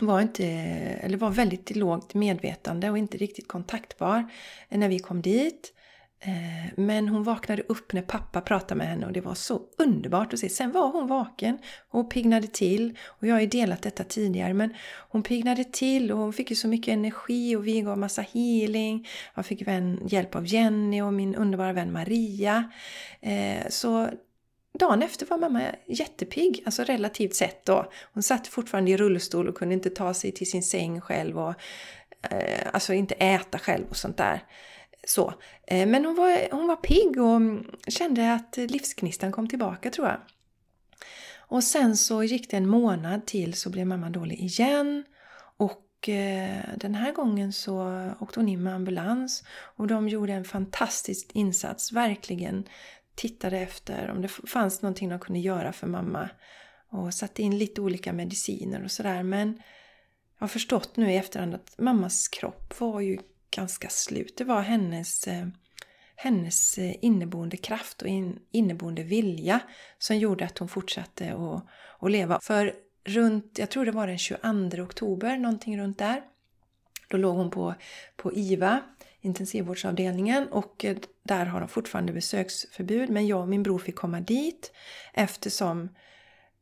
var, 0.00 0.20
inte, 0.20 0.46
eller 0.46 1.18
var 1.18 1.30
väldigt 1.30 1.76
lågt 1.76 2.14
medvetande 2.14 2.90
och 2.90 2.98
inte 2.98 3.18
riktigt 3.18 3.48
kontaktbar 3.48 4.30
när 4.68 4.88
vi 4.88 4.98
kom 4.98 5.22
dit. 5.22 5.72
Eh, 6.20 6.72
men 6.76 7.08
hon 7.08 7.22
vaknade 7.22 7.62
upp 7.62 7.92
när 7.92 8.02
pappa 8.02 8.40
pratade 8.40 8.78
med 8.78 8.86
henne 8.86 9.06
och 9.06 9.12
det 9.12 9.20
var 9.20 9.34
så 9.34 9.60
underbart 9.78 10.32
att 10.32 10.38
se. 10.38 10.48
Sen 10.48 10.72
var 10.72 10.88
hon 10.88 11.06
vaken 11.06 11.58
och 11.90 12.10
piggnade 12.10 12.46
till. 12.46 12.98
Och 13.06 13.26
jag 13.26 13.34
har 13.34 13.40
ju 13.40 13.46
delat 13.46 13.82
detta 13.82 14.04
tidigare 14.04 14.54
men 14.54 14.74
hon 15.08 15.22
piggnade 15.22 15.64
till 15.64 16.12
och 16.12 16.18
hon 16.18 16.32
fick 16.32 16.50
ju 16.50 16.56
så 16.56 16.68
mycket 16.68 16.92
energi 16.92 17.56
och 17.56 17.66
vi 17.66 17.80
gav 17.80 17.98
massa 17.98 18.22
healing. 18.22 19.08
Jag 19.34 19.46
fick 19.46 19.68
vän, 19.68 20.00
hjälp 20.06 20.34
av 20.34 20.46
Jenny 20.46 21.02
och 21.02 21.12
min 21.12 21.34
underbara 21.34 21.72
vän 21.72 21.92
Maria. 21.92 22.70
Eh, 23.20 23.68
så 23.68 24.08
Dagen 24.78 25.02
efter 25.02 25.26
var 25.26 25.38
mamma 25.38 25.62
jättepigg, 25.86 26.62
alltså 26.66 26.84
relativt 26.84 27.34
sett 27.34 27.64
då. 27.64 27.90
Hon 28.12 28.22
satt 28.22 28.46
fortfarande 28.46 28.90
i 28.90 28.96
rullstol 28.96 29.48
och 29.48 29.54
kunde 29.54 29.74
inte 29.74 29.90
ta 29.90 30.14
sig 30.14 30.32
till 30.32 30.50
sin 30.50 30.62
säng 30.62 31.00
själv 31.00 31.38
och 31.38 31.54
eh, 32.30 32.68
alltså 32.72 32.92
inte 32.92 33.14
äta 33.14 33.58
själv 33.58 33.84
och 33.88 33.96
sånt 33.96 34.16
där. 34.16 34.40
Så. 35.08 35.34
Eh, 35.66 35.88
men 35.88 36.04
hon 36.04 36.14
var, 36.14 36.48
hon 36.50 36.66
var 36.66 36.76
pigg 36.76 37.20
och 37.20 37.36
mm, 37.36 37.70
kände 37.88 38.34
att 38.34 38.56
livsgnistan 38.56 39.32
kom 39.32 39.48
tillbaka 39.48 39.90
tror 39.90 40.06
jag. 40.06 40.20
Och 41.48 41.64
sen 41.64 41.96
så 41.96 42.22
gick 42.22 42.50
det 42.50 42.56
en 42.56 42.68
månad 42.68 43.26
till 43.26 43.54
så 43.54 43.70
blev 43.70 43.86
mamma 43.86 44.10
dålig 44.10 44.40
igen. 44.40 45.04
Och 45.56 46.08
eh, 46.08 46.60
den 46.76 46.94
här 46.94 47.12
gången 47.12 47.52
så 47.52 48.04
åkte 48.20 48.40
hon 48.40 48.48
in 48.48 48.62
med 48.62 48.74
ambulans 48.74 49.44
och 49.76 49.86
de 49.86 50.08
gjorde 50.08 50.32
en 50.32 50.44
fantastisk 50.44 51.30
insats, 51.32 51.92
verkligen 51.92 52.68
tittade 53.14 53.58
efter 53.58 54.10
om 54.10 54.22
det 54.22 54.28
fanns 54.28 54.82
någonting 54.82 55.08
de 55.08 55.18
kunde 55.18 55.40
göra 55.40 55.72
för 55.72 55.86
mamma 55.86 56.28
och 56.90 57.14
satte 57.14 57.42
in 57.42 57.58
lite 57.58 57.80
olika 57.80 58.12
mediciner 58.12 58.84
och 58.84 58.90
sådär. 58.90 59.22
Men 59.22 59.62
jag 60.38 60.42
har 60.42 60.48
förstått 60.48 60.96
nu 60.96 61.12
i 61.12 61.16
efterhand 61.16 61.54
att 61.54 61.74
mammas 61.78 62.28
kropp 62.28 62.80
var 62.80 63.00
ju 63.00 63.18
ganska 63.56 63.88
slut. 63.88 64.36
Det 64.36 64.44
var 64.44 64.60
hennes, 64.60 65.26
eh, 65.28 65.46
hennes 66.16 66.78
eh, 66.78 66.94
inneboende 67.00 67.56
kraft 67.56 68.02
och 68.02 68.08
inneboende 68.50 69.02
vilja 69.02 69.60
som 69.98 70.16
gjorde 70.16 70.44
att 70.44 70.58
hon 70.58 70.68
fortsatte 70.68 71.34
att, 71.34 71.66
att 72.04 72.10
leva. 72.10 72.40
För 72.40 72.74
runt, 73.04 73.58
jag 73.58 73.70
tror 73.70 73.84
det 73.84 73.92
var 73.92 74.06
den 74.06 74.18
22 74.18 74.82
oktober, 74.82 75.36
någonting 75.36 75.78
runt 75.78 75.98
där, 75.98 76.22
då 77.08 77.16
låg 77.16 77.36
hon 77.36 77.50
på, 77.50 77.74
på 78.16 78.32
IVA 78.32 78.82
intensivvårdsavdelningen 79.20 80.48
och 80.48 80.84
eh, 80.84 80.96
där 81.22 81.46
har 81.46 81.60
de 81.60 81.68
fortfarande 81.68 82.12
besöksförbud 82.12 83.10
men 83.10 83.26
jag 83.26 83.40
och 83.40 83.48
min 83.48 83.62
bror 83.62 83.78
fick 83.78 83.96
komma 83.96 84.20
dit 84.20 84.72
eftersom 85.14 85.88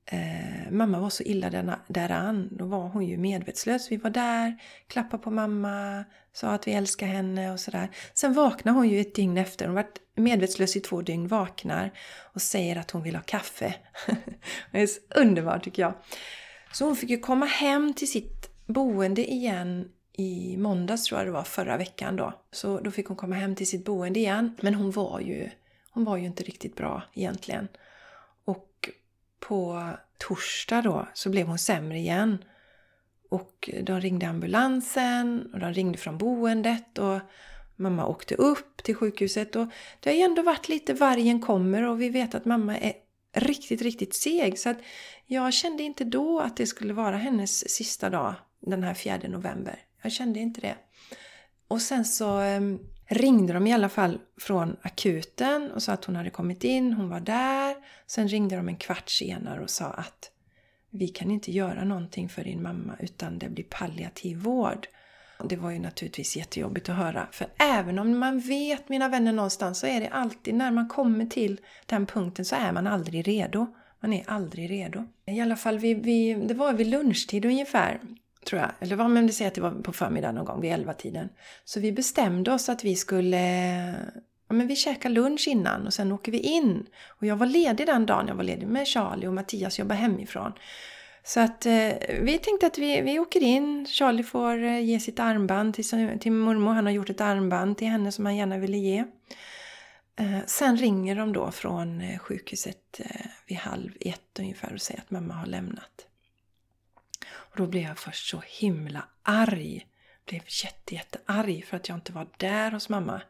eh, 0.06 0.70
mamma 0.70 1.00
var 1.00 1.10
så 1.10 1.22
illa 1.22 1.78
däran. 1.88 2.48
Då 2.52 2.64
var 2.64 2.88
hon 2.88 3.06
ju 3.06 3.16
medvetslös. 3.16 3.92
Vi 3.92 3.96
var 3.96 4.10
där, 4.10 4.62
klappade 4.86 5.22
på 5.22 5.30
mamma, 5.30 6.04
sa 6.32 6.50
att 6.50 6.68
vi 6.68 6.72
älskar 6.72 7.06
henne 7.06 7.52
och 7.52 7.60
sådär. 7.60 7.90
Sen 8.14 8.32
vaknar 8.32 8.72
hon 8.72 8.88
ju 8.88 9.00
ett 9.00 9.14
dygn 9.14 9.38
efter. 9.38 9.66
Hon 9.66 9.76
har 9.76 9.82
varit 9.82 10.00
medvetslös 10.14 10.76
i 10.76 10.80
två 10.80 11.02
dygn, 11.02 11.28
vaknar 11.28 11.90
och 12.34 12.42
säger 12.42 12.76
att 12.76 12.90
hon 12.90 13.02
vill 13.02 13.14
ha 13.14 13.22
kaffe. 13.22 13.74
det 14.70 14.82
är 14.82 14.86
så 14.86 15.00
underbart 15.14 15.64
tycker 15.64 15.82
jag. 15.82 15.94
Så 16.72 16.84
hon 16.84 16.96
fick 16.96 17.10
ju 17.10 17.18
komma 17.18 17.46
hem 17.46 17.94
till 17.94 18.10
sitt 18.10 18.50
boende 18.66 19.32
igen 19.32 19.88
i 20.12 20.56
måndags 20.56 21.04
tror 21.04 21.20
jag 21.20 21.28
det 21.28 21.32
var, 21.32 21.42
förra 21.42 21.76
veckan 21.76 22.16
då. 22.16 22.32
Så 22.52 22.80
då 22.80 22.90
fick 22.90 23.06
hon 23.06 23.16
komma 23.16 23.34
hem 23.34 23.54
till 23.54 23.66
sitt 23.66 23.84
boende 23.84 24.20
igen. 24.20 24.56
Men 24.60 24.74
hon 24.74 24.90
var 24.90 25.20
ju, 25.20 25.50
hon 25.90 26.04
var 26.04 26.16
ju 26.16 26.26
inte 26.26 26.42
riktigt 26.42 26.76
bra 26.76 27.02
egentligen. 27.14 27.68
Och 28.44 28.90
på 29.48 29.90
torsdag 30.18 30.82
då 30.82 31.08
så 31.14 31.30
blev 31.30 31.46
hon 31.46 31.58
sämre 31.58 31.98
igen. 31.98 32.44
Och 33.30 33.70
de 33.82 34.00
ringde 34.00 34.28
ambulansen 34.28 35.50
och 35.52 35.60
de 35.60 35.72
ringde 35.72 35.98
från 35.98 36.18
boendet 36.18 36.98
och 36.98 37.20
mamma 37.76 38.06
åkte 38.06 38.34
upp 38.34 38.82
till 38.82 38.94
sjukhuset. 38.94 39.56
Och 39.56 39.66
det 40.00 40.10
har 40.10 40.16
ju 40.16 40.22
ändå 40.22 40.42
varit 40.42 40.68
lite 40.68 40.94
vargen 40.94 41.40
kommer 41.40 41.82
och 41.82 42.00
vi 42.00 42.08
vet 42.08 42.34
att 42.34 42.44
mamma 42.44 42.78
är 42.78 42.92
riktigt, 43.34 43.82
riktigt 43.82 44.14
seg. 44.14 44.58
Så 44.58 44.68
att 44.68 44.78
jag 45.26 45.54
kände 45.54 45.82
inte 45.82 46.04
då 46.04 46.40
att 46.40 46.56
det 46.56 46.66
skulle 46.66 46.92
vara 46.92 47.16
hennes 47.16 47.70
sista 47.70 48.10
dag 48.10 48.34
den 48.60 48.82
här 48.82 48.94
4 48.94 49.18
november. 49.28 49.78
Jag 50.02 50.12
kände 50.12 50.40
inte 50.40 50.60
det. 50.60 50.76
Och 51.68 51.82
sen 51.82 52.04
så 52.04 52.38
ehm, 52.38 52.78
ringde 53.06 53.52
de 53.52 53.66
i 53.66 53.72
alla 53.72 53.88
fall 53.88 54.18
från 54.40 54.76
akuten 54.82 55.70
och 55.70 55.82
sa 55.82 55.92
att 55.92 56.04
hon 56.04 56.16
hade 56.16 56.30
kommit 56.30 56.64
in, 56.64 56.92
hon 56.92 57.08
var 57.08 57.20
där. 57.20 57.76
Sen 58.06 58.28
ringde 58.28 58.56
de 58.56 58.68
en 58.68 58.76
kvart 58.76 59.10
senare 59.10 59.60
och 59.60 59.70
sa 59.70 59.86
att 59.86 60.30
vi 60.90 61.08
kan 61.08 61.30
inte 61.30 61.52
göra 61.52 61.84
någonting 61.84 62.28
för 62.28 62.44
din 62.44 62.62
mamma 62.62 62.96
utan 63.00 63.38
det 63.38 63.48
blir 63.48 63.64
palliativ 63.64 64.38
vård. 64.38 64.86
Det 65.48 65.56
var 65.56 65.70
ju 65.70 65.78
naturligtvis 65.78 66.36
jättejobbigt 66.36 66.88
att 66.88 66.96
höra. 66.96 67.28
För 67.32 67.46
även 67.58 67.98
om 67.98 68.18
man 68.18 68.40
vet, 68.40 68.88
mina 68.88 69.08
vänner, 69.08 69.32
någonstans 69.32 69.78
så 69.78 69.86
är 69.86 70.00
det 70.00 70.08
alltid 70.08 70.54
när 70.54 70.70
man 70.70 70.88
kommer 70.88 71.26
till 71.26 71.60
den 71.86 72.06
punkten 72.06 72.44
så 72.44 72.56
är 72.56 72.72
man 72.72 72.86
aldrig 72.86 73.28
redo. 73.28 73.66
Man 74.00 74.12
är 74.12 74.30
aldrig 74.30 74.70
redo. 74.70 75.04
I 75.26 75.40
alla 75.40 75.56
fall, 75.56 75.78
vi, 75.78 75.94
vi, 75.94 76.34
det 76.34 76.54
var 76.54 76.72
vid 76.72 76.86
lunchtid 76.86 77.44
ungefär 77.44 78.00
tror 78.44 78.60
jag. 78.60 78.70
Eller 78.80 78.96
vad 78.96 79.10
man 79.10 79.32
säger 79.32 79.48
att 79.48 79.54
det 79.54 79.60
var 79.60 79.70
på 79.70 79.92
förmiddagen 79.92 80.34
någon 80.34 80.44
gång 80.44 80.60
vid 80.60 80.72
elva 80.72 80.92
tiden 80.92 81.28
Så 81.64 81.80
vi 81.80 81.92
bestämde 81.92 82.52
oss 82.52 82.68
att 82.68 82.84
vi 82.84 82.96
skulle 82.96 83.38
ja, 84.48 84.54
men 84.54 84.66
vi 84.66 84.76
käkar 84.76 85.10
lunch 85.10 85.48
innan 85.48 85.86
och 85.86 85.94
sen 85.94 86.12
åker 86.12 86.32
vi 86.32 86.38
in. 86.38 86.86
Och 87.08 87.26
jag 87.26 87.36
var 87.36 87.46
ledig 87.46 87.86
den 87.86 88.06
dagen, 88.06 88.28
jag 88.28 88.34
var 88.34 88.44
ledig 88.44 88.66
med 88.66 88.86
Charlie 88.86 89.26
och 89.26 89.34
Mattias 89.34 89.78
jobbar 89.78 89.96
hemifrån. 89.96 90.52
Så 91.26 91.40
att 91.40 91.66
eh, 91.66 91.92
vi 92.20 92.38
tänkte 92.42 92.66
att 92.66 92.78
vi, 92.78 93.00
vi 93.00 93.18
åker 93.18 93.42
in, 93.42 93.86
Charlie 93.86 94.22
får 94.22 94.64
eh, 94.64 94.80
ge 94.80 95.00
sitt 95.00 95.20
armband 95.20 95.74
till, 95.74 96.18
till 96.20 96.32
mormor, 96.32 96.72
han 96.72 96.86
har 96.86 96.92
gjort 96.92 97.10
ett 97.10 97.20
armband 97.20 97.78
till 97.78 97.88
henne 97.88 98.12
som 98.12 98.24
han 98.24 98.36
gärna 98.36 98.58
ville 98.58 98.76
ge. 98.76 99.04
Eh, 100.16 100.38
sen 100.46 100.76
ringer 100.76 101.16
de 101.16 101.32
då 101.32 101.50
från 101.50 102.00
eh, 102.00 102.18
sjukhuset 102.18 103.00
eh, 103.00 103.26
vid 103.46 103.58
halv 103.58 103.92
ett 104.00 104.38
ungefär 104.38 104.72
och 104.72 104.80
säger 104.80 105.00
att 105.00 105.10
mamma 105.10 105.34
har 105.34 105.46
lämnat. 105.46 106.06
Och 107.54 107.60
då 107.60 107.66
blev 107.66 107.82
jag 107.82 107.98
först 107.98 108.28
så 108.28 108.42
himla 108.46 109.04
arg. 109.22 109.86
Blev 110.26 110.42
jättejättearg 110.64 111.62
för 111.62 111.76
att 111.76 111.88
jag 111.88 111.96
inte 111.96 112.12
var 112.12 112.26
där 112.36 112.70
hos 112.70 112.88
mamma. 112.88 113.22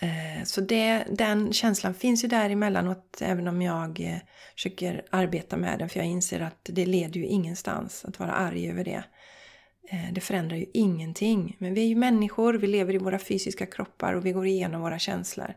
Eh, 0.00 0.44
så 0.44 0.60
det, 0.60 1.04
den 1.10 1.52
känslan 1.52 1.94
finns 1.94 2.24
ju 2.24 2.28
där 2.28 2.50
emellanåt 2.50 3.18
även 3.22 3.48
om 3.48 3.62
jag 3.62 4.00
eh, 4.00 4.18
försöker 4.54 5.04
arbeta 5.10 5.56
med 5.56 5.78
den 5.78 5.88
för 5.88 6.00
jag 6.00 6.06
inser 6.06 6.40
att 6.40 6.70
det 6.72 6.86
leder 6.86 7.20
ju 7.20 7.26
ingenstans 7.26 8.04
att 8.04 8.18
vara 8.18 8.32
arg 8.32 8.70
över 8.70 8.84
det. 8.84 9.04
Eh, 9.90 10.12
det 10.12 10.20
förändrar 10.20 10.56
ju 10.56 10.66
ingenting. 10.74 11.56
Men 11.58 11.74
vi 11.74 11.80
är 11.80 11.88
ju 11.88 11.96
människor, 11.96 12.54
vi 12.54 12.66
lever 12.66 12.94
i 12.94 12.98
våra 12.98 13.18
fysiska 13.18 13.66
kroppar 13.66 14.14
och 14.14 14.26
vi 14.26 14.32
går 14.32 14.46
igenom 14.46 14.80
våra 14.80 14.98
känslor. 14.98 15.54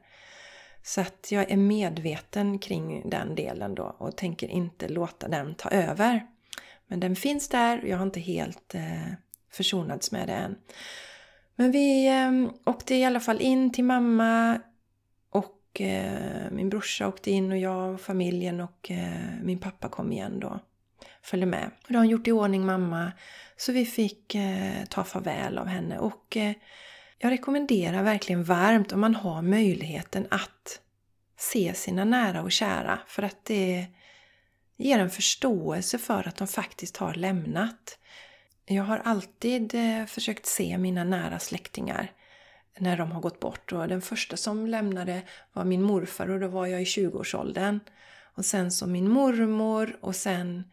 Så 0.83 1.01
att 1.01 1.27
jag 1.31 1.51
är 1.51 1.57
medveten 1.57 2.59
kring 2.59 3.09
den 3.09 3.35
delen 3.35 3.75
då 3.75 3.95
och 3.97 4.17
tänker 4.17 4.47
inte 4.47 4.87
låta 4.87 5.27
den 5.27 5.55
ta 5.55 5.69
över. 5.69 6.27
Men 6.91 6.99
den 6.99 7.15
finns 7.15 7.47
där 7.47 7.81
och 7.81 7.87
jag 7.87 7.97
har 7.97 8.05
inte 8.05 8.19
helt 8.19 8.75
eh, 8.75 9.13
försonats 9.51 10.11
med 10.11 10.27
det 10.27 10.33
än. 10.33 10.55
Men 11.55 11.71
vi 11.71 12.07
eh, 12.07 12.31
åkte 12.65 12.95
i 12.95 13.05
alla 13.05 13.19
fall 13.19 13.41
in 13.41 13.71
till 13.71 13.83
mamma 13.83 14.59
och 15.29 15.81
eh, 15.81 16.51
min 16.51 16.69
brorsa 16.69 17.07
åkte 17.07 17.31
in 17.31 17.51
och 17.51 17.57
jag 17.57 17.93
och 17.93 18.01
familjen 18.01 18.61
och 18.61 18.91
eh, 18.91 19.41
min 19.41 19.59
pappa 19.59 19.89
kom 19.89 20.11
igen 20.11 20.39
då. 20.39 20.59
Följde 21.21 21.45
med. 21.45 21.71
Då 21.87 21.93
har 21.93 21.99
hon 21.99 22.09
gjort 22.09 22.27
i 22.27 22.31
ordning 22.31 22.65
mamma 22.65 23.11
så 23.57 23.71
vi 23.71 23.85
fick 23.85 24.35
eh, 24.35 24.85
ta 24.89 25.03
farväl 25.03 25.57
av 25.57 25.67
henne 25.67 25.99
och 25.99 26.37
eh, 26.37 26.53
jag 27.17 27.31
rekommenderar 27.31 28.03
verkligen 28.03 28.43
varmt 28.43 28.91
om 28.91 28.99
man 28.99 29.15
har 29.15 29.41
möjligheten 29.41 30.27
att 30.31 30.79
se 31.37 31.73
sina 31.73 32.05
nära 32.05 32.41
och 32.41 32.51
kära 32.51 32.99
för 33.07 33.23
att 33.23 33.45
det 33.45 33.87
ger 34.81 34.99
en 34.99 35.09
förståelse 35.09 35.97
för 35.97 36.27
att 36.27 36.35
de 36.35 36.47
faktiskt 36.47 36.97
har 36.97 37.13
lämnat. 37.13 37.97
Jag 38.65 38.83
har 38.83 38.97
alltid 38.97 39.75
eh, 39.75 40.05
försökt 40.05 40.45
se 40.45 40.77
mina 40.77 41.03
nära 41.03 41.39
släktingar 41.39 42.11
när 42.79 42.97
de 42.97 43.11
har 43.11 43.21
gått 43.21 43.39
bort. 43.39 43.71
Och 43.71 43.87
den 43.87 44.01
första 44.01 44.37
som 44.37 44.67
lämnade 44.67 45.21
var 45.53 45.65
min 45.65 45.81
morfar 45.81 46.29
och 46.29 46.39
då 46.39 46.47
var 46.47 46.65
jag 46.65 46.81
i 46.81 46.85
20-årsåldern. 46.85 47.79
Och 48.35 48.45
sen 48.45 48.71
så 48.71 48.87
min 48.87 49.09
mormor 49.09 49.97
och 50.01 50.15
sen 50.15 50.63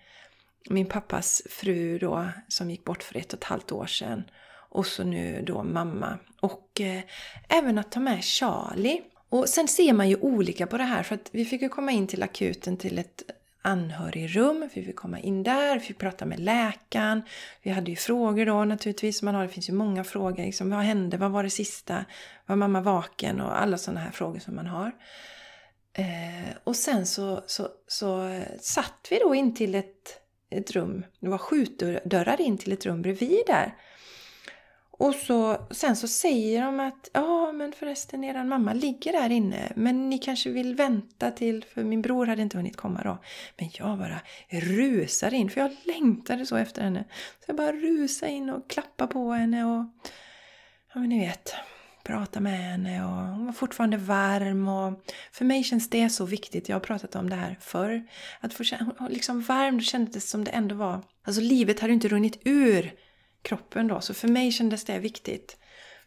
min 0.71 0.87
pappas 0.87 1.43
fru 1.51 1.99
då 1.99 2.29
som 2.49 2.71
gick 2.71 2.85
bort 2.85 3.03
för 3.03 3.17
ett 3.17 3.33
och 3.33 3.39
ett 3.39 3.45
halvt 3.45 3.73
år 3.73 3.87
sedan. 3.87 4.23
Och 4.71 4.87
så 4.87 5.05
nu 5.05 5.43
då 5.47 5.63
mamma. 5.63 6.19
Och 6.41 6.81
eh, 6.81 7.03
även 7.49 7.79
att 7.79 7.93
ta 7.93 8.01
med 8.01 8.25
Charlie. 8.25 9.03
Och 9.29 9.49
sen 9.49 9.69
ser 9.69 9.93
man 9.93 10.09
ju 10.09 10.17
olika 10.17 10.67
på 10.67 10.77
det 10.77 10.85
här 10.85 11.03
för 11.03 11.15
att 11.15 11.29
vi 11.33 11.45
fick 11.45 11.63
ju 11.63 11.69
komma 11.69 11.93
in 11.93 12.07
till 12.07 12.23
akuten 12.23 12.77
till 12.77 12.99
ett 12.99 13.23
anhörigrum. 13.69 14.69
Vi 14.75 14.85
fick 14.85 14.97
komma 14.97 15.19
in 15.19 15.43
där, 15.43 15.75
vi 15.75 15.81
fick 15.81 15.99
prata 15.99 16.27
med 16.27 16.41
läkaren. 16.41 17.23
Vi 17.63 17.71
hade 17.71 17.91
ju 17.91 17.97
frågor 17.97 18.47
då 18.47 18.65
naturligtvis. 18.65 19.23
Man 19.23 19.35
har, 19.35 19.43
det 19.43 19.49
finns 19.49 19.69
ju 19.69 19.73
många 19.73 20.05
frågor. 20.05 20.45
Liksom, 20.45 20.71
vad 20.71 20.81
hände? 20.81 21.17
Vad 21.17 21.31
var 21.31 21.43
det 21.43 21.51
sista? 21.51 22.05
Var 22.47 22.57
mamma 22.57 22.81
vaken? 22.81 23.41
Och 23.41 23.61
alla 23.61 23.79
sådana 23.79 24.01
här 24.01 24.11
frågor 24.11 24.39
som 24.39 24.55
man 24.55 24.67
har. 24.67 24.93
Eh, 25.93 26.57
och 26.65 26.77
sen 26.77 27.07
så, 27.07 27.43
så, 27.47 27.69
så 27.87 28.41
satt 28.61 29.09
vi 29.11 29.19
då 29.19 29.35
in 29.35 29.55
till 29.55 29.75
ett, 29.75 30.21
ett 30.51 30.71
rum. 30.71 31.05
Det 31.21 31.29
var 31.29 31.39
skjutdörrar 31.39 32.41
in 32.41 32.59
till 32.59 32.73
ett 32.73 32.87
rum 32.87 33.03
bredvid 33.03 33.43
där. 33.47 33.75
Och 34.99 35.15
så, 35.15 35.67
sen 35.71 35.97
så 35.97 36.09
säger 36.09 36.63
de 36.63 36.81
att 36.81 37.11
ja 37.13 37.53
men 37.53 37.73
förresten 37.73 38.25
eran 38.25 38.49
mamma 38.49 38.73
ligger 38.73 39.13
där 39.13 39.31
inne 39.31 39.73
men 39.77 40.11
ni 40.11 40.19
kanske 40.19 40.51
vill 40.51 40.75
vänta 40.75 41.31
till, 41.31 41.65
för 41.75 41.85
min 41.85 42.03
bror 42.03 42.27
hade 42.27 42.43
inte 42.43 42.57
hunnit 42.57 42.77
komma 42.77 43.03
då. 43.03 43.19
Men 43.59 43.71
jag 43.73 43.99
bara 43.99 44.21
rusar 44.51 45.35
in 45.35 45.51
för 45.51 45.61
jag 45.61 45.77
längtade 45.85 46.47
så 46.47 46.57
efter 46.57 46.83
henne. 46.83 47.05
Så 47.11 47.45
jag 47.47 47.57
bara 47.57 47.73
rusar 47.73 48.27
in 48.27 48.51
och 48.51 48.71
klappar 48.71 49.07
på 49.07 49.33
henne 49.33 49.65
och 49.65 49.85
ja 50.95 51.01
men 51.01 51.09
ni 51.09 51.27
vet 51.27 51.55
prata 52.09 52.41
med 52.41 52.59
henne 52.59 53.05
och 53.05 53.11
hon 53.11 53.47
var 53.47 53.53
fortfarande 53.53 53.97
varm 53.97 54.69
och 54.69 55.05
för 55.33 55.45
mig 55.45 55.65
känns 55.65 55.91
det 55.91 56.11
så 56.11 56.25
viktigt. 56.25 56.69
Jag 56.69 56.77
har 56.77 56.81
pratat 56.81 57.15
om 57.15 57.31
det 57.31 57.37
här 57.37 57.57
förr. 57.61 58.07
Att 58.41 58.55
få 58.55 58.65
känna, 58.65 59.09
liksom 59.11 59.41
varm, 59.41 59.79
det 59.79 59.85
kändes 59.85 60.31
som 60.31 60.45
det 60.45 60.51
ändå 60.51 60.75
var. 60.75 61.03
Alltså 61.25 61.41
livet 61.41 61.81
hade 61.81 61.93
inte 61.93 62.09
runnit 62.09 62.41
ur 62.45 62.93
kroppen 63.49 63.89
då. 63.89 64.01
Så 64.01 64.15
för 64.15 64.29
mig 64.29 64.53
kändes 64.53 64.85
det 64.85 64.99
viktigt. 64.99 65.57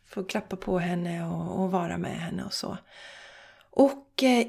Få 0.05 0.23
klappa 0.23 0.55
på 0.55 0.79
henne 0.79 1.25
och, 1.25 1.61
och 1.61 1.71
vara 1.71 1.97
med 1.97 2.19
henne 2.19 2.43
och 2.43 2.53
så. 2.53 2.77
Och 3.71 4.23
eh, 4.23 4.47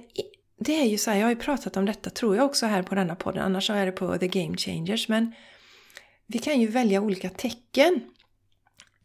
det 0.59 0.81
är 0.81 0.85
ju 0.85 0.99
så 0.99 1.11
här, 1.11 1.19
jag 1.19 1.27
har 1.27 1.31
ju 1.31 1.37
pratat 1.37 1.77
om 1.77 1.87
detta 1.87 2.11
tror 2.11 2.37
jag 2.37 2.45
också 2.45 2.67
här 2.67 2.83
på 2.83 2.95
denna 2.95 3.15
podden, 3.15 3.43
annars 3.43 3.71
är 3.71 3.87
det 3.87 3.93
på 3.93 4.19
The 4.19 4.29
Game 4.29 4.57
Changers. 4.57 5.09
Men 5.09 5.35
vi 6.27 6.39
kan 6.39 6.61
ju 6.61 6.67
välja 6.67 7.01
olika 7.01 7.29
tecken 7.29 8.01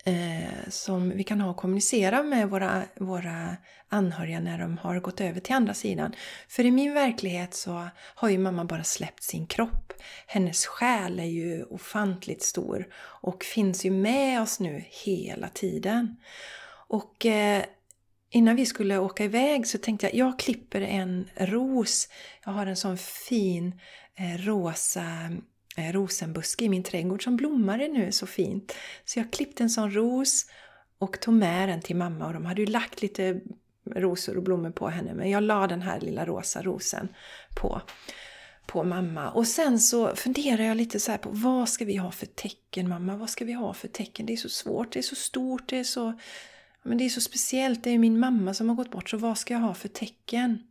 eh, 0.08 0.70
som 0.70 1.10
vi 1.10 1.24
kan 1.24 1.42
ha 1.42 1.50
och 1.50 1.58
kommunicera 1.58 2.24
med 2.24 2.50
våra, 2.50 2.84
våra 2.96 3.58
anhöriga 3.90 4.40
när 4.40 4.60
de 4.60 4.78
har 4.78 5.00
gått 5.00 5.22
över 5.22 5.40
till 5.40 5.56
andra 5.56 5.74
sidan. 5.74 6.14
För 6.48 6.66
i 6.66 6.72
min 6.72 6.94
verklighet 6.94 7.54
så 7.54 7.88
har 7.96 8.30
ju 8.30 8.38
mamma 8.38 8.66
bara 8.66 8.84
släppt 8.84 9.24
sin 9.24 9.48
kropp. 9.48 9.94
Hennes 10.28 10.66
själ 10.66 11.20
är 11.20 11.24
ju 11.24 11.64
ofantligt 11.64 12.44
stor 12.44 12.88
och 13.22 13.44
finns 13.44 13.86
ju 13.86 13.92
med 13.92 14.42
oss 14.42 14.60
nu 14.60 14.84
hela 15.06 15.50
tiden. 15.50 16.16
Och 16.88 17.26
eh, 17.26 17.64
Innan 18.30 18.56
vi 18.56 18.66
skulle 18.66 18.98
åka 18.98 19.24
iväg 19.24 19.68
så 19.68 19.78
tänkte 19.78 20.06
jag, 20.06 20.16
jag 20.16 20.40
klipper 20.40 20.82
en 20.82 21.30
ros. 21.36 22.10
Jag 22.46 22.52
har 22.52 22.66
en 22.66 22.76
sån 22.76 22.98
fin 22.98 23.80
eh, 24.16 24.46
rosa 24.46 25.04
Eh, 25.78 25.92
rosenbuske 25.92 26.66
i 26.66 26.70
min 26.70 26.84
trädgård 26.84 27.24
som 27.24 27.36
blommade 27.36 27.88
nu 27.88 28.12
så 28.12 28.28
fint. 28.28 28.76
Så 29.06 29.20
jag 29.20 29.32
klippte 29.32 29.64
en 29.64 29.70
sån 29.70 29.92
ros 29.92 30.46
och 30.98 31.20
tog 31.20 31.34
med 31.34 31.70
den 31.70 31.82
till 31.82 31.96
mamma 31.96 32.28
och 32.28 32.34
de 32.34 32.46
hade 32.46 32.62
ju 32.62 32.68
lagt 32.68 33.02
lite 33.02 33.42
rosor 33.96 34.38
och 34.38 34.44
blommor 34.44 34.72
på 34.72 34.90
henne 34.90 35.14
men 35.14 35.30
jag 35.30 35.44
la 35.44 35.68
den 35.68 35.82
här 35.82 36.00
lilla 36.00 36.26
rosa 36.26 36.62
rosen 36.62 37.08
på, 37.56 37.82
på 38.66 38.84
mamma. 38.84 39.30
Och 39.30 39.48
sen 39.48 39.80
så 39.80 40.16
funderar 40.16 40.64
jag 40.64 40.78
lite 40.78 41.00
så 41.00 41.18
på 41.18 41.30
vad 41.32 41.70
ska 41.70 41.86
vi 41.86 41.96
ha 41.96 42.12
för 42.12 42.26
tecken 42.26 42.90
mamma? 42.90 43.16
Vad 43.16 43.30
ska 43.30 43.46
vi 43.46 43.54
ha 43.54 43.74
för 43.74 43.88
tecken? 43.88 44.26
Det 44.26 44.34
är 44.34 44.38
så 44.38 44.50
svårt, 44.50 44.92
det 44.94 45.00
är 45.00 45.04
så 45.04 45.16
stort, 45.16 45.70
det 45.70 45.78
är 45.78 45.84
så, 45.84 46.20
men 46.84 46.98
det 46.98 47.06
är 47.06 47.10
så 47.10 47.22
speciellt. 47.22 47.84
Det 47.84 47.90
är 47.90 48.00
min 48.00 48.20
mamma 48.20 48.54
som 48.54 48.70
har 48.70 48.76
gått 48.76 48.92
bort 48.92 49.10
så 49.10 49.18
vad 49.18 49.38
ska 49.38 49.54
jag 49.54 49.62
ha 49.62 49.74
för 49.74 49.90
tecken? 49.90 50.64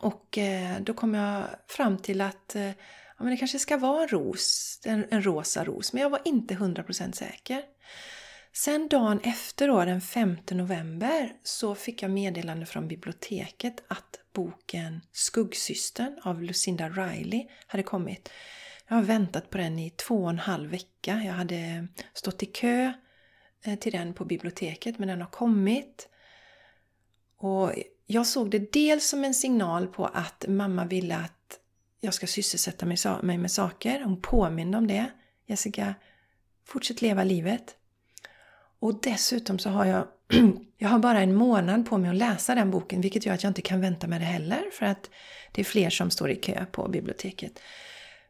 Och 0.00 0.38
eh, 0.38 0.80
då 0.80 0.94
kom 0.94 1.14
jag 1.14 1.44
fram 1.66 1.98
till 1.98 2.20
att 2.20 2.56
eh, 2.56 2.70
ja, 3.20 3.24
men 3.24 3.30
det 3.30 3.36
kanske 3.36 3.58
ska 3.58 3.76
vara 3.76 4.02
en 4.02 4.08
ros, 4.08 4.80
en, 4.84 5.06
en 5.10 5.22
rosa 5.22 5.64
ros, 5.64 5.92
men 5.92 6.02
jag 6.02 6.10
var 6.10 6.20
inte 6.24 6.54
100% 6.54 7.12
säker. 7.12 7.62
Sen 8.52 8.88
dagen 8.88 9.20
efter, 9.20 9.68
då, 9.68 9.84
den 9.84 10.00
5 10.00 10.36
november, 10.50 11.32
så 11.42 11.74
fick 11.74 12.02
jag 12.02 12.10
meddelande 12.10 12.66
från 12.66 12.88
biblioteket 12.88 13.82
att 13.88 14.20
boken 14.32 15.00
Skuggsystern 15.12 16.20
av 16.22 16.42
Lucinda 16.42 16.88
Riley 16.88 17.48
hade 17.66 17.82
kommit. 17.82 18.30
Jag 18.88 18.94
har 18.96 19.02
väntat 19.02 19.50
på 19.50 19.58
den 19.58 19.78
i 19.78 19.90
två 19.90 20.22
och 20.22 20.30
en 20.30 20.38
halv 20.38 20.70
vecka. 20.70 21.22
Jag 21.24 21.32
hade 21.32 21.88
stått 22.14 22.42
i 22.42 22.46
kö 22.46 22.92
eh, 23.64 23.78
till 23.78 23.92
den 23.92 24.14
på 24.14 24.24
biblioteket, 24.24 24.98
men 24.98 25.08
den 25.08 25.20
har 25.20 25.30
kommit. 25.30 26.08
Och 27.36 27.72
jag 28.06 28.26
såg 28.26 28.50
det 28.50 28.72
dels 28.72 29.08
som 29.08 29.24
en 29.24 29.34
signal 29.34 29.86
på 29.86 30.06
att 30.06 30.44
mamma 30.48 30.84
ville 30.84 31.16
att 31.16 31.39
jag 32.00 32.14
ska 32.14 32.26
sysselsätta 32.26 32.86
mig 33.22 33.38
med 33.38 33.50
saker. 33.50 34.00
Hon 34.04 34.20
påminner 34.22 34.78
om 34.78 34.86
det. 34.86 35.10
Jessica, 35.46 35.94
fortsätt 36.64 37.02
leva 37.02 37.24
livet. 37.24 37.76
Och 38.80 39.00
dessutom 39.00 39.58
så 39.58 39.70
har 39.70 39.84
jag, 39.84 40.06
jag 40.78 40.88
har 40.88 40.98
bara 40.98 41.20
en 41.20 41.34
månad 41.34 41.88
på 41.88 41.98
mig 41.98 42.10
att 42.10 42.16
läsa 42.16 42.54
den 42.54 42.70
boken 42.70 43.00
vilket 43.00 43.26
gör 43.26 43.34
att 43.34 43.42
jag 43.42 43.50
inte 43.50 43.62
kan 43.62 43.80
vänta 43.80 44.06
med 44.06 44.20
det 44.20 44.24
heller 44.24 44.62
för 44.72 44.86
att 44.86 45.10
det 45.52 45.60
är 45.60 45.64
fler 45.64 45.90
som 45.90 46.10
står 46.10 46.30
i 46.30 46.36
kö 46.36 46.66
på 46.72 46.88
biblioteket. 46.88 47.60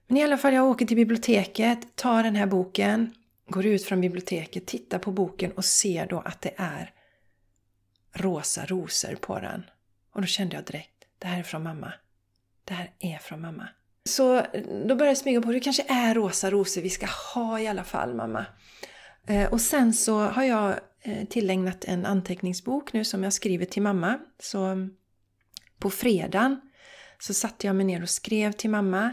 Men 0.07 0.17
i 0.17 0.23
alla 0.23 0.39
fall, 0.39 0.55
jag 0.55 0.71
åker 0.71 0.87
till 0.87 0.97
biblioteket, 0.97 1.97
tar 1.97 2.23
den 2.23 2.37
här 2.37 2.47
boken, 2.47 3.15
går 3.49 3.67
ut 3.67 3.85
från 3.85 4.01
biblioteket, 4.01 4.67
tittar 4.67 4.99
på 4.99 5.13
boken 5.13 5.53
och 5.53 5.65
ser 5.65 6.07
då 6.07 6.21
att 6.21 6.41
det 6.41 6.55
är 6.57 6.95
rosa 8.13 8.67
rosor 8.67 9.15
på 9.15 9.39
den. 9.39 9.63
Och 10.13 10.21
då 10.21 10.27
kände 10.27 10.57
jag 10.57 10.65
direkt, 10.65 11.05
det 11.19 11.27
här 11.27 11.39
är 11.39 11.43
från 11.43 11.63
mamma. 11.63 11.93
Det 12.65 12.75
här 12.75 12.91
är 12.99 13.19
från 13.19 13.41
mamma. 13.41 13.69
Så 14.09 14.43
då 14.65 14.95
började 14.95 15.07
jag 15.07 15.17
smyga 15.17 15.41
på, 15.41 15.53
det 15.53 15.61
kanske 15.61 15.85
är 15.89 16.15
rosa 16.15 16.51
rosor 16.51 16.81
vi 16.81 16.91
ska 16.91 17.07
ha 17.35 17.61
i 17.61 17.67
alla 17.67 17.85
fall 17.85 18.15
mamma. 18.15 18.47
Eh, 19.27 19.53
och 19.53 19.61
sen 19.61 19.93
så 19.93 20.21
har 20.21 20.43
jag 20.43 20.75
eh, 21.03 21.29
tillägnat 21.29 21.85
en 21.85 22.07
anteckningsbok 22.07 22.93
nu 22.93 23.05
som 23.05 23.25
jag 23.25 23.33
skriver 23.33 23.65
till 23.65 23.83
mamma. 23.83 24.19
Så 24.39 24.89
på 25.79 25.91
fredagen 25.91 26.61
så 27.19 27.35
satte 27.35 27.67
jag 27.67 27.77
mig 27.77 27.87
ner 27.87 28.03
och 28.03 28.11
skrev 28.11 28.53
till 28.53 28.71
mamma 28.71 29.13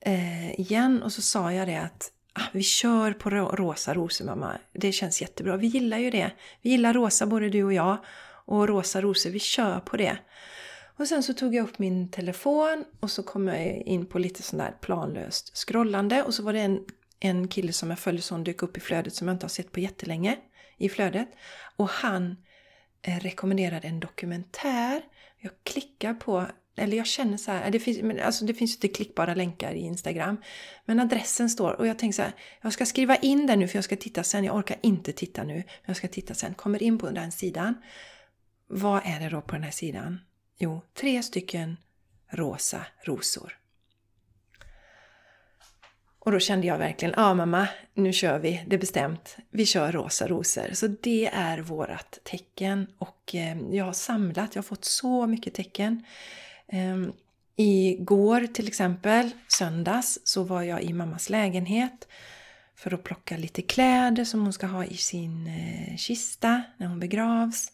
eh, 0.00 0.60
igen 0.60 1.02
och 1.02 1.12
så 1.12 1.22
sa 1.22 1.52
jag 1.52 1.68
det 1.68 1.76
att 1.76 2.12
ah, 2.32 2.48
vi 2.52 2.62
kör 2.62 3.12
på 3.12 3.30
rosa 3.30 3.94
rosor 3.94 4.24
mamma. 4.24 4.52
Det 4.72 4.92
känns 4.92 5.20
jättebra. 5.20 5.56
Vi 5.56 5.66
gillar 5.66 5.98
ju 5.98 6.10
det. 6.10 6.30
Vi 6.62 6.70
gillar 6.70 6.94
rosa 6.94 7.26
både 7.26 7.48
du 7.48 7.64
och 7.64 7.72
jag. 7.72 8.04
Och 8.46 8.68
rosa 8.68 9.00
rosor, 9.00 9.30
vi 9.30 9.40
kör 9.40 9.80
på 9.80 9.96
det. 9.96 10.18
Och 10.98 11.08
sen 11.08 11.22
så 11.22 11.34
tog 11.34 11.54
jag 11.54 11.68
upp 11.68 11.78
min 11.78 12.08
telefon 12.10 12.84
och 13.00 13.10
så 13.10 13.22
kom 13.22 13.48
jag 13.48 13.76
in 13.76 14.06
på 14.06 14.18
lite 14.18 14.42
sån 14.42 14.58
där 14.58 14.74
planlöst 14.80 15.56
scrollande 15.56 16.22
och 16.22 16.34
så 16.34 16.42
var 16.42 16.52
det 16.52 16.60
en, 16.60 16.84
en 17.20 17.48
kille 17.48 17.72
som 17.72 17.90
jag 17.90 17.98
följer 17.98 18.22
som 18.22 18.44
dök 18.44 18.62
upp 18.62 18.76
i 18.76 18.80
flödet 18.80 19.14
som 19.14 19.28
jag 19.28 19.34
inte 19.34 19.44
har 19.44 19.48
sett 19.48 19.72
på 19.72 19.80
jättelänge 19.80 20.36
i 20.78 20.88
flödet. 20.88 21.28
Och 21.76 21.88
han 21.88 22.36
eh, 23.02 23.18
rekommenderade 23.18 23.88
en 23.88 24.00
dokumentär. 24.00 25.02
Jag 25.40 25.52
klickar 25.62 26.14
på 26.14 26.46
eller 26.76 26.96
jag 26.96 27.06
känner 27.06 27.36
så 27.36 27.50
här, 27.50 27.64
eh, 27.64 27.70
det 27.70 27.80
finns, 27.80 28.20
alltså 28.22 28.44
det 28.44 28.54
finns 28.54 28.74
inte 28.74 28.88
klickbara 28.88 29.34
länkar 29.34 29.74
i 29.74 29.80
Instagram. 29.80 30.36
Men 30.84 31.00
adressen 31.00 31.50
står 31.50 31.72
och 31.72 31.86
jag 31.86 31.98
tänker 31.98 32.16
så 32.16 32.22
här, 32.22 32.32
jag 32.62 32.72
ska 32.72 32.86
skriva 32.86 33.16
in 33.16 33.46
den 33.46 33.58
nu 33.58 33.68
för 33.68 33.76
jag 33.76 33.84
ska 33.84 33.96
titta 33.96 34.22
sen. 34.22 34.44
Jag 34.44 34.56
orkar 34.56 34.76
inte 34.82 35.12
titta 35.12 35.42
nu, 35.42 35.54
men 35.54 35.64
jag 35.84 35.96
ska 35.96 36.08
titta 36.08 36.34
sen. 36.34 36.54
Kommer 36.54 36.82
in 36.82 36.98
på 36.98 37.10
den 37.10 37.32
sidan. 37.32 37.74
Vad 38.66 39.02
är 39.04 39.20
det 39.20 39.28
då 39.28 39.40
på 39.40 39.54
den 39.54 39.62
här 39.62 39.70
sidan? 39.70 40.20
Jo, 40.58 40.80
tre 40.94 41.22
stycken 41.22 41.76
rosa 42.28 42.86
rosor. 43.02 43.58
Och 46.18 46.32
då 46.32 46.38
kände 46.38 46.66
jag 46.66 46.78
verkligen, 46.78 47.14
ja 47.16 47.34
mamma, 47.34 47.68
nu 47.94 48.12
kör 48.12 48.38
vi, 48.38 48.64
det 48.66 48.76
är 48.76 48.80
bestämt. 48.80 49.36
Vi 49.50 49.66
kör 49.66 49.92
rosa 49.92 50.26
rosor. 50.26 50.70
Så 50.72 50.86
det 50.86 51.26
är 51.26 51.58
vårat 51.58 52.18
tecken 52.22 52.86
och 52.98 53.34
eh, 53.34 53.58
jag 53.70 53.84
har 53.84 53.92
samlat, 53.92 54.54
jag 54.54 54.62
har 54.62 54.66
fått 54.66 54.84
så 54.84 55.26
mycket 55.26 55.54
tecken. 55.54 56.04
Ehm, 56.68 57.12
igår 57.56 58.46
till 58.46 58.68
exempel, 58.68 59.30
söndags, 59.48 60.18
så 60.24 60.42
var 60.42 60.62
jag 60.62 60.82
i 60.82 60.92
mammas 60.92 61.30
lägenhet 61.30 62.08
för 62.74 62.94
att 62.94 63.02
plocka 63.02 63.36
lite 63.36 63.62
kläder 63.62 64.24
som 64.24 64.40
hon 64.40 64.52
ska 64.52 64.66
ha 64.66 64.84
i 64.84 64.96
sin 64.96 65.46
eh, 65.46 65.96
kista 65.96 66.62
när 66.76 66.86
hon 66.86 67.00
begravs. 67.00 67.72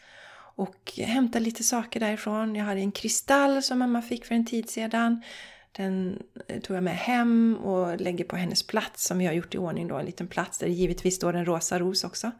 Och 0.60 0.92
hämtade 0.96 1.44
lite 1.44 1.64
saker 1.64 2.00
därifrån. 2.00 2.54
Jag 2.54 2.64
hade 2.64 2.80
en 2.80 2.92
kristall 2.92 3.62
som 3.62 3.78
mamma 3.78 4.02
fick 4.02 4.24
för 4.24 4.34
en 4.34 4.46
tid 4.46 4.70
sedan. 4.70 5.22
Den 5.72 6.22
eh, 6.48 6.60
tog 6.60 6.76
jag 6.76 6.84
med 6.84 6.96
hem 6.96 7.56
och 7.56 8.00
lägger 8.00 8.24
på 8.24 8.36
hennes 8.36 8.66
plats 8.66 9.06
som 9.06 9.18
vi 9.18 9.26
har 9.26 9.32
gjort 9.32 9.54
i 9.54 9.58
ordning 9.58 9.88
då, 9.88 9.96
en 9.96 10.06
liten 10.06 10.28
plats 10.28 10.58
där 10.58 10.66
det 10.66 10.72
givetvis 10.72 11.16
står 11.16 11.34
en 11.34 11.44
rosa 11.44 11.78
ros 11.78 12.04
också. 12.04 12.30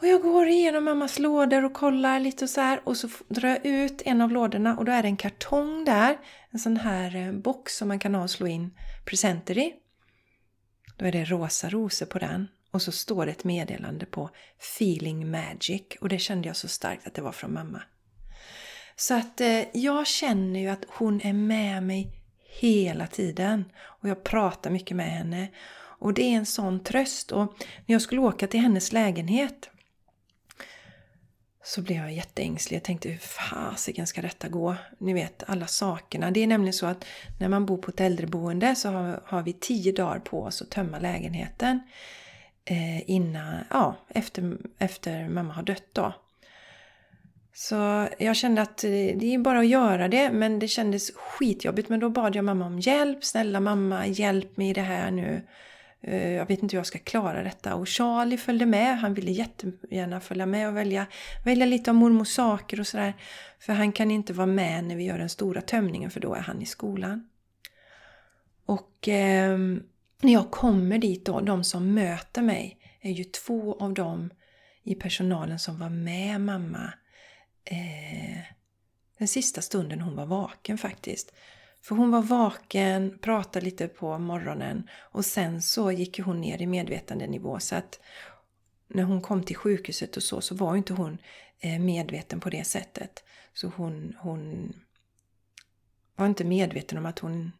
Och 0.00 0.06
jag 0.06 0.22
går 0.22 0.48
igenom 0.48 0.84
mammas 0.84 1.18
lådor 1.18 1.64
och 1.64 1.74
kollar 1.74 2.20
lite 2.20 2.44
och 2.44 2.50
så 2.50 2.60
här 2.60 2.80
och 2.84 2.96
så 2.96 3.08
drar 3.28 3.48
jag 3.48 3.66
ut 3.66 4.02
en 4.04 4.20
av 4.20 4.30
lådorna 4.30 4.76
och 4.76 4.84
då 4.84 4.92
är 4.92 5.02
det 5.02 5.08
en 5.08 5.16
kartong 5.16 5.84
där. 5.84 6.18
En 6.50 6.58
sån 6.58 6.76
här 6.76 7.16
eh, 7.16 7.32
box 7.32 7.76
som 7.76 7.88
man 7.88 7.98
kan 7.98 8.14
ha 8.14 8.22
och 8.22 8.30
slå 8.30 8.46
in 8.46 8.70
presenter 9.04 9.58
i. 9.58 9.72
Då 10.96 11.06
är 11.06 11.12
det 11.12 11.24
rosa 11.24 11.68
rosor 11.68 12.06
på 12.06 12.18
den 12.18 12.48
och 12.74 12.82
så 12.82 12.92
står 12.92 13.26
det 13.26 13.32
ett 13.32 13.44
meddelande 13.44 14.06
på 14.06 14.30
Feeling 14.58 15.30
Magic 15.30 15.82
och 16.00 16.08
det 16.08 16.18
kände 16.18 16.48
jag 16.48 16.56
så 16.56 16.68
starkt 16.68 17.06
att 17.06 17.14
det 17.14 17.22
var 17.22 17.32
från 17.32 17.52
mamma. 17.52 17.82
Så 18.96 19.14
att 19.14 19.40
eh, 19.40 19.62
jag 19.72 20.06
känner 20.06 20.60
ju 20.60 20.68
att 20.68 20.84
hon 20.88 21.20
är 21.20 21.32
med 21.32 21.82
mig 21.82 22.12
hela 22.60 23.06
tiden 23.06 23.64
och 23.76 24.08
jag 24.08 24.24
pratar 24.24 24.70
mycket 24.70 24.96
med 24.96 25.10
henne. 25.10 25.48
Och 25.76 26.14
det 26.14 26.22
är 26.22 26.36
en 26.36 26.46
sån 26.46 26.84
tröst. 26.84 27.32
Och 27.32 27.54
när 27.86 27.94
jag 27.94 28.02
skulle 28.02 28.20
åka 28.20 28.46
till 28.46 28.60
hennes 28.60 28.92
lägenhet 28.92 29.70
så 31.64 31.82
blev 31.82 31.96
jag 31.96 32.12
jätteängslig. 32.12 32.76
Jag 32.76 32.84
tänkte 32.84 33.08
hur 33.08 33.18
fasiken 33.18 34.06
ska 34.06 34.22
detta 34.22 34.48
gå? 34.48 34.76
Ni 34.98 35.14
vet 35.14 35.44
alla 35.46 35.66
sakerna. 35.66 36.30
Det 36.30 36.40
är 36.40 36.46
nämligen 36.46 36.72
så 36.72 36.86
att 36.86 37.04
när 37.40 37.48
man 37.48 37.66
bor 37.66 37.78
på 37.78 37.90
ett 37.90 38.00
äldreboende 38.00 38.74
så 38.74 38.88
har, 38.88 39.22
har 39.26 39.42
vi 39.42 39.52
tio 39.52 39.92
dagar 39.92 40.18
på 40.18 40.42
oss 40.42 40.62
att 40.62 40.70
tömma 40.70 40.98
lägenheten. 40.98 41.80
Eh, 42.64 43.10
innan, 43.10 43.54
ja, 43.70 43.96
efter, 44.08 44.56
efter 44.78 45.28
mamma 45.28 45.54
har 45.54 45.62
dött 45.62 45.88
då. 45.92 46.12
Så 47.52 48.08
jag 48.18 48.36
kände 48.36 48.62
att 48.62 48.84
eh, 48.84 48.90
det 48.90 49.34
är 49.34 49.38
bara 49.38 49.58
att 49.58 49.66
göra 49.66 50.08
det 50.08 50.30
men 50.32 50.58
det 50.58 50.68
kändes 50.68 51.10
skitjobbigt. 51.14 51.88
Men 51.88 52.00
då 52.00 52.10
bad 52.10 52.36
jag 52.36 52.44
mamma 52.44 52.66
om 52.66 52.78
hjälp. 52.78 53.24
Snälla 53.24 53.60
mamma, 53.60 54.06
hjälp 54.06 54.56
mig 54.56 54.70
i 54.70 54.72
det 54.72 54.80
här 54.80 55.10
nu. 55.10 55.42
Eh, 56.00 56.30
jag 56.32 56.46
vet 56.46 56.62
inte 56.62 56.76
hur 56.76 56.78
jag 56.78 56.86
ska 56.86 56.98
klara 56.98 57.42
detta. 57.42 57.74
Och 57.74 57.88
Charlie 57.88 58.36
följde 58.36 58.66
med. 58.66 58.98
Han 58.98 59.14
ville 59.14 59.30
jättegärna 59.30 60.20
följa 60.20 60.46
med 60.46 60.68
och 60.68 60.76
välja, 60.76 61.06
välja 61.44 61.66
lite 61.66 61.90
av 61.90 61.94
mormors 61.94 62.28
saker 62.28 62.80
och 62.80 62.86
sådär. 62.86 63.14
För 63.58 63.72
han 63.72 63.92
kan 63.92 64.10
inte 64.10 64.32
vara 64.32 64.46
med 64.46 64.84
när 64.84 64.96
vi 64.96 65.04
gör 65.04 65.18
den 65.18 65.28
stora 65.28 65.60
tömningen 65.60 66.10
för 66.10 66.20
då 66.20 66.34
är 66.34 66.40
han 66.40 66.62
i 66.62 66.66
skolan. 66.66 67.28
Och 68.66 69.08
eh, 69.08 69.58
när 70.24 70.32
jag 70.32 70.50
kommer 70.50 70.98
dit 70.98 71.26
då, 71.26 71.40
de 71.40 71.64
som 71.64 71.94
möter 71.94 72.42
mig 72.42 72.78
är 73.00 73.10
ju 73.10 73.24
två 73.24 73.76
av 73.80 73.94
dem 73.94 74.30
i 74.82 74.94
personalen 74.94 75.58
som 75.58 75.78
var 75.78 75.88
med 75.88 76.40
mamma 76.40 76.94
eh, 77.64 78.42
den 79.18 79.28
sista 79.28 79.62
stunden 79.62 80.00
hon 80.00 80.16
var 80.16 80.26
vaken 80.26 80.78
faktiskt. 80.78 81.32
För 81.82 81.94
hon 81.94 82.10
var 82.10 82.22
vaken, 82.22 83.18
pratade 83.18 83.64
lite 83.64 83.88
på 83.88 84.18
morgonen 84.18 84.88
och 85.12 85.24
sen 85.24 85.62
så 85.62 85.92
gick 85.92 86.20
hon 86.20 86.40
ner 86.40 86.62
i 86.62 86.66
medvetandenivå 86.66 87.58
så 87.58 87.76
att 87.76 88.00
när 88.88 89.02
hon 89.02 89.22
kom 89.22 89.42
till 89.42 89.56
sjukhuset 89.56 90.16
och 90.16 90.22
så, 90.22 90.40
så 90.40 90.54
var 90.54 90.76
inte 90.76 90.92
hon 90.92 91.18
eh, 91.60 91.78
medveten 91.78 92.40
på 92.40 92.50
det 92.50 92.64
sättet. 92.64 93.24
Så 93.52 93.72
hon, 93.76 94.16
hon 94.18 94.72
var 96.16 96.26
inte 96.26 96.44
medveten 96.44 96.98
om 96.98 97.06
att 97.06 97.18
hon 97.18 97.52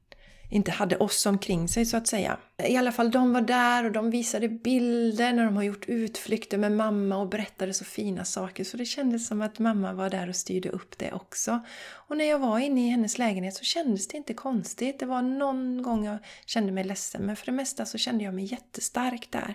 inte 0.55 0.71
hade 0.71 0.97
oss 0.97 1.27
omkring 1.27 1.69
sig 1.69 1.87
så 1.87 1.97
att 1.97 2.07
säga. 2.07 2.39
I 2.65 2.77
alla 2.77 2.93
fall, 2.93 3.11
de 3.11 3.33
var 3.33 3.41
där 3.41 3.85
och 3.85 3.93
de 3.93 4.11
visade 4.11 4.49
bilder 4.49 5.33
när 5.33 5.45
de 5.45 5.57
har 5.57 5.63
gjort 5.63 5.89
utflykter 5.89 6.59
med 6.59 6.73
mamma 6.73 7.17
och 7.17 7.29
berättade 7.29 7.75
så 7.75 7.85
fina 7.85 8.25
saker 8.25 8.65
så 8.65 8.77
det 8.77 8.85
kändes 8.85 9.27
som 9.27 9.43
att 9.43 9.59
mamma 9.59 9.93
var 9.93 10.11
där 10.11 10.29
och 10.29 10.37
styrde 10.37 10.69
upp 10.69 10.99
det 10.99 11.13
också. 11.13 11.61
Och 11.91 12.17
när 12.17 12.25
jag 12.25 12.39
var 12.39 12.59
inne 12.59 12.87
i 12.87 12.91
hennes 12.91 13.19
lägenhet 13.19 13.55
så 13.55 13.65
kändes 13.65 14.09
det 14.09 14.17
inte 14.17 14.35
konstigt. 14.35 14.99
Det 14.99 15.07
var 15.07 15.23
någon 15.23 15.83
gång 15.83 16.05
jag 16.05 16.19
kände 16.47 16.73
mig 16.73 16.85
ledsen 16.85 17.23
men 17.23 17.37
för 17.37 17.47
det 17.47 17.53
mesta 17.53 17.87
så 17.87 17.99
kände 17.99 18.25
jag 18.25 18.35
mig 18.35 18.45
jättestark 18.45 19.29
där. 19.31 19.55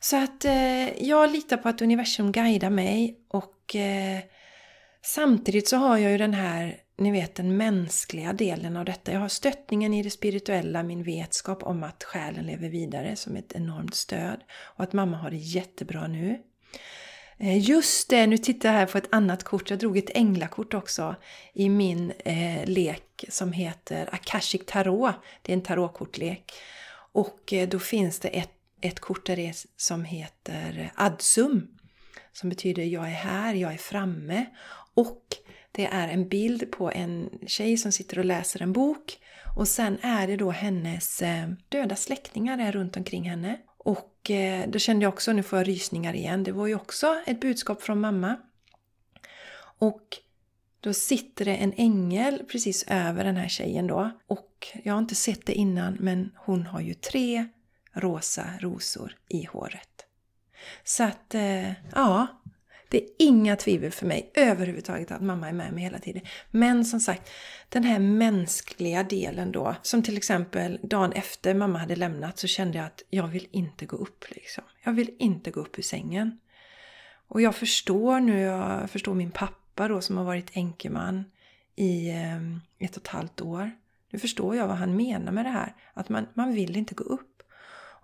Så 0.00 0.16
att 0.16 0.44
eh, 0.44 1.02
jag 1.04 1.32
litar 1.32 1.56
på 1.56 1.68
att 1.68 1.82
universum 1.82 2.32
guidar 2.32 2.70
mig 2.70 3.18
och 3.28 3.76
eh, 3.76 4.18
samtidigt 5.02 5.68
så 5.68 5.76
har 5.76 5.98
jag 5.98 6.12
ju 6.12 6.18
den 6.18 6.34
här 6.34 6.83
ni 6.96 7.10
vet 7.10 7.34
den 7.34 7.56
mänskliga 7.56 8.32
delen 8.32 8.76
av 8.76 8.84
detta. 8.84 9.12
Jag 9.12 9.20
har 9.20 9.28
stöttningen 9.28 9.94
i 9.94 10.02
det 10.02 10.10
spirituella, 10.10 10.82
min 10.82 11.02
vetskap 11.02 11.62
om 11.62 11.82
att 11.82 12.04
själen 12.04 12.46
lever 12.46 12.68
vidare 12.68 13.16
som 13.16 13.36
ett 13.36 13.52
enormt 13.52 13.94
stöd 13.94 14.40
och 14.52 14.84
att 14.84 14.92
mamma 14.92 15.16
har 15.16 15.30
det 15.30 15.36
jättebra 15.36 16.06
nu. 16.06 16.38
Eh, 17.38 17.68
just 17.68 18.10
det, 18.10 18.26
nu 18.26 18.38
tittar 18.38 18.68
jag 18.68 18.78
här 18.78 18.86
på 18.86 18.98
ett 18.98 19.08
annat 19.14 19.44
kort. 19.44 19.70
Jag 19.70 19.78
drog 19.78 19.98
ett 19.98 20.10
änglakort 20.14 20.74
också 20.74 21.16
i 21.52 21.68
min 21.68 22.12
eh, 22.24 22.66
lek 22.66 23.24
som 23.28 23.52
heter 23.52 24.14
Akashic 24.14 24.62
Tarot. 24.66 25.14
Det 25.42 25.52
är 25.52 25.56
en 25.56 25.62
tarotkortlek. 25.62 26.52
Och 27.12 27.52
eh, 27.52 27.68
då 27.68 27.78
finns 27.78 28.20
det 28.20 28.28
ett, 28.28 28.52
ett 28.80 29.00
kort 29.00 29.26
där 29.26 29.36
det 29.36 29.48
är, 29.48 29.54
som 29.76 30.04
heter 30.04 30.92
Adsum. 30.94 31.68
Som 32.32 32.48
betyder 32.48 32.82
jag 32.82 33.04
är 33.04 33.10
här, 33.14 33.54
jag 33.54 33.72
är 33.72 33.78
framme. 33.78 34.46
Och 34.94 35.22
det 35.76 35.86
är 35.86 36.08
en 36.08 36.28
bild 36.28 36.70
på 36.70 36.90
en 36.90 37.30
tjej 37.46 37.76
som 37.76 37.92
sitter 37.92 38.18
och 38.18 38.24
läser 38.24 38.62
en 38.62 38.72
bok 38.72 39.18
och 39.56 39.68
sen 39.68 39.98
är 40.02 40.26
det 40.26 40.36
då 40.36 40.50
hennes 40.50 41.22
eh, 41.22 41.48
döda 41.68 41.96
släktingar 41.96 42.58
är 42.58 42.72
runt 42.72 42.96
omkring 42.96 43.30
henne. 43.30 43.58
Och 43.78 44.30
eh, 44.30 44.68
då 44.68 44.78
kände 44.78 45.04
jag 45.04 45.12
också, 45.12 45.32
nu 45.32 45.42
får 45.42 45.58
jag 45.58 45.68
rysningar 45.68 46.14
igen, 46.14 46.44
det 46.44 46.52
var 46.52 46.66
ju 46.66 46.74
också 46.74 47.22
ett 47.26 47.40
budskap 47.40 47.82
från 47.82 48.00
mamma. 48.00 48.36
Och 49.78 50.18
då 50.80 50.92
sitter 50.92 51.44
det 51.44 51.56
en 51.56 51.72
ängel 51.76 52.42
precis 52.48 52.84
över 52.88 53.24
den 53.24 53.36
här 53.36 53.48
tjejen 53.48 53.86
då. 53.86 54.10
Och 54.26 54.66
jag 54.84 54.92
har 54.92 54.98
inte 54.98 55.14
sett 55.14 55.46
det 55.46 55.54
innan 55.54 55.96
men 56.00 56.30
hon 56.36 56.66
har 56.66 56.80
ju 56.80 56.94
tre 56.94 57.46
rosa 57.92 58.46
rosor 58.60 59.16
i 59.28 59.44
håret. 59.44 60.06
Så 60.84 61.04
att, 61.04 61.34
eh, 61.34 61.72
ja, 61.94 62.26
det 62.94 63.04
är 63.04 63.10
inga 63.18 63.56
tvivel 63.56 63.92
för 63.92 64.06
mig 64.06 64.30
överhuvudtaget 64.34 65.10
att 65.10 65.22
mamma 65.22 65.48
är 65.48 65.52
med 65.52 65.72
mig 65.72 65.82
hela 65.82 65.98
tiden. 65.98 66.22
Men 66.50 66.84
som 66.84 67.00
sagt, 67.00 67.30
den 67.68 67.84
här 67.84 67.98
mänskliga 67.98 69.02
delen 69.02 69.52
då. 69.52 69.74
Som 69.82 70.02
till 70.02 70.16
exempel 70.16 70.78
dagen 70.82 71.12
efter 71.12 71.54
mamma 71.54 71.78
hade 71.78 71.96
lämnat 71.96 72.38
så 72.38 72.46
kände 72.46 72.78
jag 72.78 72.86
att 72.86 73.02
jag 73.10 73.26
vill 73.26 73.48
inte 73.50 73.86
gå 73.86 73.96
upp 73.96 74.24
liksom. 74.30 74.64
Jag 74.84 74.92
vill 74.92 75.10
inte 75.18 75.50
gå 75.50 75.60
upp 75.60 75.78
ur 75.78 75.82
sängen. 75.82 76.38
Och 77.28 77.40
jag 77.40 77.54
förstår 77.54 78.20
nu, 78.20 78.40
jag 78.40 78.90
förstår 78.90 79.14
min 79.14 79.30
pappa 79.30 79.88
då 79.88 80.00
som 80.00 80.16
har 80.16 80.24
varit 80.24 80.56
enkeman 80.56 81.24
i 81.76 82.08
eh, 82.10 82.36
ett 82.78 82.96
och 82.96 83.02
ett 83.02 83.08
halvt 83.08 83.40
år. 83.40 83.70
Nu 84.10 84.18
förstår 84.18 84.56
jag 84.56 84.68
vad 84.68 84.76
han 84.76 84.96
menar 84.96 85.32
med 85.32 85.44
det 85.44 85.50
här. 85.50 85.74
Att 85.94 86.08
man, 86.08 86.26
man 86.34 86.52
vill 86.52 86.76
inte 86.76 86.94
gå 86.94 87.04
upp. 87.04 87.33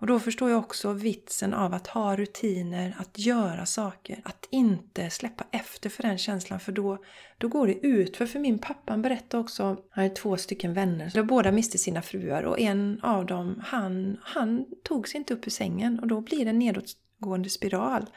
Och 0.01 0.07
då 0.07 0.19
förstår 0.19 0.49
jag 0.49 0.59
också 0.59 0.93
vitsen 0.93 1.53
av 1.53 1.73
att 1.73 1.87
ha 1.87 2.15
rutiner, 2.15 2.95
att 2.99 3.19
göra 3.19 3.65
saker, 3.65 4.21
att 4.23 4.47
inte 4.49 5.09
släppa 5.09 5.45
efter 5.51 5.89
för 5.89 6.03
den 6.03 6.17
känslan 6.17 6.59
för 6.59 6.71
då, 6.71 6.97
då 7.37 7.47
går 7.47 7.67
det 7.67 7.87
ut. 7.87 8.17
För, 8.17 8.25
för 8.25 8.39
min 8.39 8.59
pappa 8.59 8.97
berättade 8.97 9.43
också, 9.43 9.63
han 9.63 9.77
hade 9.89 10.09
två 10.09 10.37
stycken 10.37 10.73
vänner, 10.73 11.11
där 11.13 11.23
båda 11.23 11.51
miste 11.51 11.77
sina 11.77 12.01
fruar 12.01 12.43
och 12.43 12.59
en 12.59 12.99
av 13.03 13.25
dem, 13.25 13.61
han, 13.65 14.17
han 14.21 14.65
tog 14.83 15.07
sig 15.07 15.17
inte 15.17 15.33
upp 15.33 15.47
ur 15.47 15.51
sängen 15.51 15.99
och 15.99 16.07
då 16.07 16.21
blir 16.21 16.45
det 16.45 16.49
en 16.49 16.59
nedåtgående 16.59 17.49
spiral. 17.49 18.09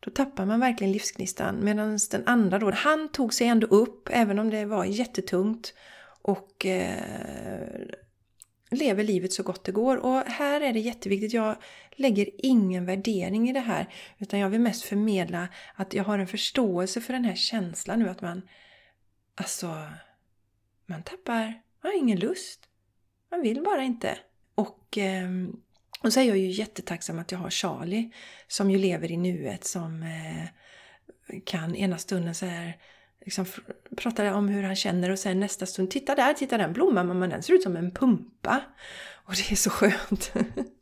Då 0.00 0.10
tappar 0.10 0.46
man 0.46 0.60
verkligen 0.60 0.92
livsgnistan. 0.92 1.64
Medan 1.64 1.98
den 2.10 2.26
andra 2.26 2.58
då, 2.58 2.70
han 2.70 3.08
tog 3.08 3.34
sig 3.34 3.46
ändå 3.46 3.66
upp 3.66 4.08
även 4.12 4.38
om 4.38 4.50
det 4.50 4.64
var 4.64 4.84
jättetungt. 4.84 5.74
Och 6.22 6.66
eh, 6.66 7.72
lever 8.72 9.04
livet 9.04 9.32
så 9.32 9.42
gott 9.42 9.64
det 9.64 9.72
går. 9.72 9.96
Och 9.96 10.22
här 10.26 10.60
är 10.60 10.72
det 10.72 10.80
jätteviktigt, 10.80 11.32
jag 11.32 11.56
lägger 11.96 12.30
ingen 12.38 12.86
värdering 12.86 13.50
i 13.50 13.52
det 13.52 13.60
här. 13.60 13.94
Utan 14.18 14.40
jag 14.40 14.48
vill 14.48 14.60
mest 14.60 14.82
förmedla 14.82 15.48
att 15.74 15.94
jag 15.94 16.04
har 16.04 16.18
en 16.18 16.26
förståelse 16.26 17.00
för 17.00 17.12
den 17.12 17.24
här 17.24 17.34
känslan 17.34 17.98
nu 17.98 18.08
att 18.08 18.20
man, 18.20 18.42
alltså, 19.34 19.86
man 20.86 21.02
tappar, 21.02 21.44
man 21.82 21.92
har 21.92 21.98
ingen 21.98 22.18
lust. 22.18 22.68
Man 23.30 23.42
vill 23.42 23.62
bara 23.62 23.82
inte. 23.82 24.18
Och, 24.54 24.98
ehm, 24.98 25.52
och 26.02 26.12
så 26.12 26.20
är 26.20 26.24
jag 26.24 26.38
ju 26.38 26.50
jättetacksam 26.50 27.18
att 27.18 27.32
jag 27.32 27.38
har 27.38 27.50
Charlie 27.50 28.12
som 28.48 28.70
ju 28.70 28.78
lever 28.78 29.10
i 29.10 29.16
nuet 29.16 29.64
som 29.64 30.02
eh, 30.02 30.48
kan 31.44 31.76
ena 31.76 31.98
stunden 31.98 32.34
så 32.34 32.46
här 32.46 32.78
liksom 33.24 33.46
pratar 33.96 34.32
om 34.32 34.48
hur 34.48 34.62
han 34.62 34.76
känner 34.76 35.10
och 35.10 35.18
sen 35.18 35.40
nästa 35.40 35.66
stund, 35.66 35.90
titta 35.90 36.14
där, 36.14 36.32
titta 36.32 36.58
den 36.58 36.72
blomman 36.72 37.06
mamma, 37.06 37.26
den 37.26 37.42
ser 37.42 37.54
ut 37.54 37.62
som 37.62 37.76
en 37.76 37.90
pumpa. 37.90 38.60
Och 39.24 39.34
det 39.34 39.52
är 39.52 39.56
så 39.56 39.70
skönt. 39.70 40.32